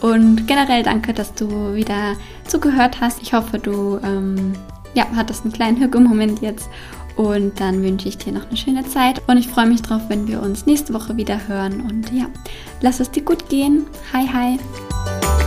Und 0.00 0.46
generell 0.46 0.82
danke, 0.82 1.12
dass 1.12 1.34
du 1.34 1.74
wieder 1.74 2.16
zugehört 2.46 3.00
hast. 3.00 3.22
Ich 3.22 3.32
hoffe, 3.32 3.58
du 3.58 3.98
ähm, 4.02 4.52
ja, 4.94 5.06
hattest 5.14 5.44
einen 5.44 5.52
kleinen 5.52 5.80
Hücke-Moment 5.80 6.40
jetzt. 6.40 6.68
Und 7.16 7.60
dann 7.60 7.82
wünsche 7.82 8.08
ich 8.08 8.16
dir 8.16 8.32
noch 8.32 8.48
eine 8.48 8.56
schöne 8.56 8.86
Zeit. 8.86 9.20
Und 9.28 9.36
ich 9.36 9.48
freue 9.48 9.66
mich 9.66 9.82
drauf, 9.82 10.02
wenn 10.08 10.26
wir 10.26 10.40
uns 10.40 10.66
nächste 10.66 10.94
Woche 10.94 11.16
wieder 11.16 11.46
hören. 11.46 11.82
Und 11.82 12.10
ja, 12.12 12.26
lass 12.80 13.00
es 13.00 13.10
dir 13.10 13.22
gut 13.22 13.48
gehen. 13.48 13.86
Hi, 14.12 14.26
hi. 14.26 15.41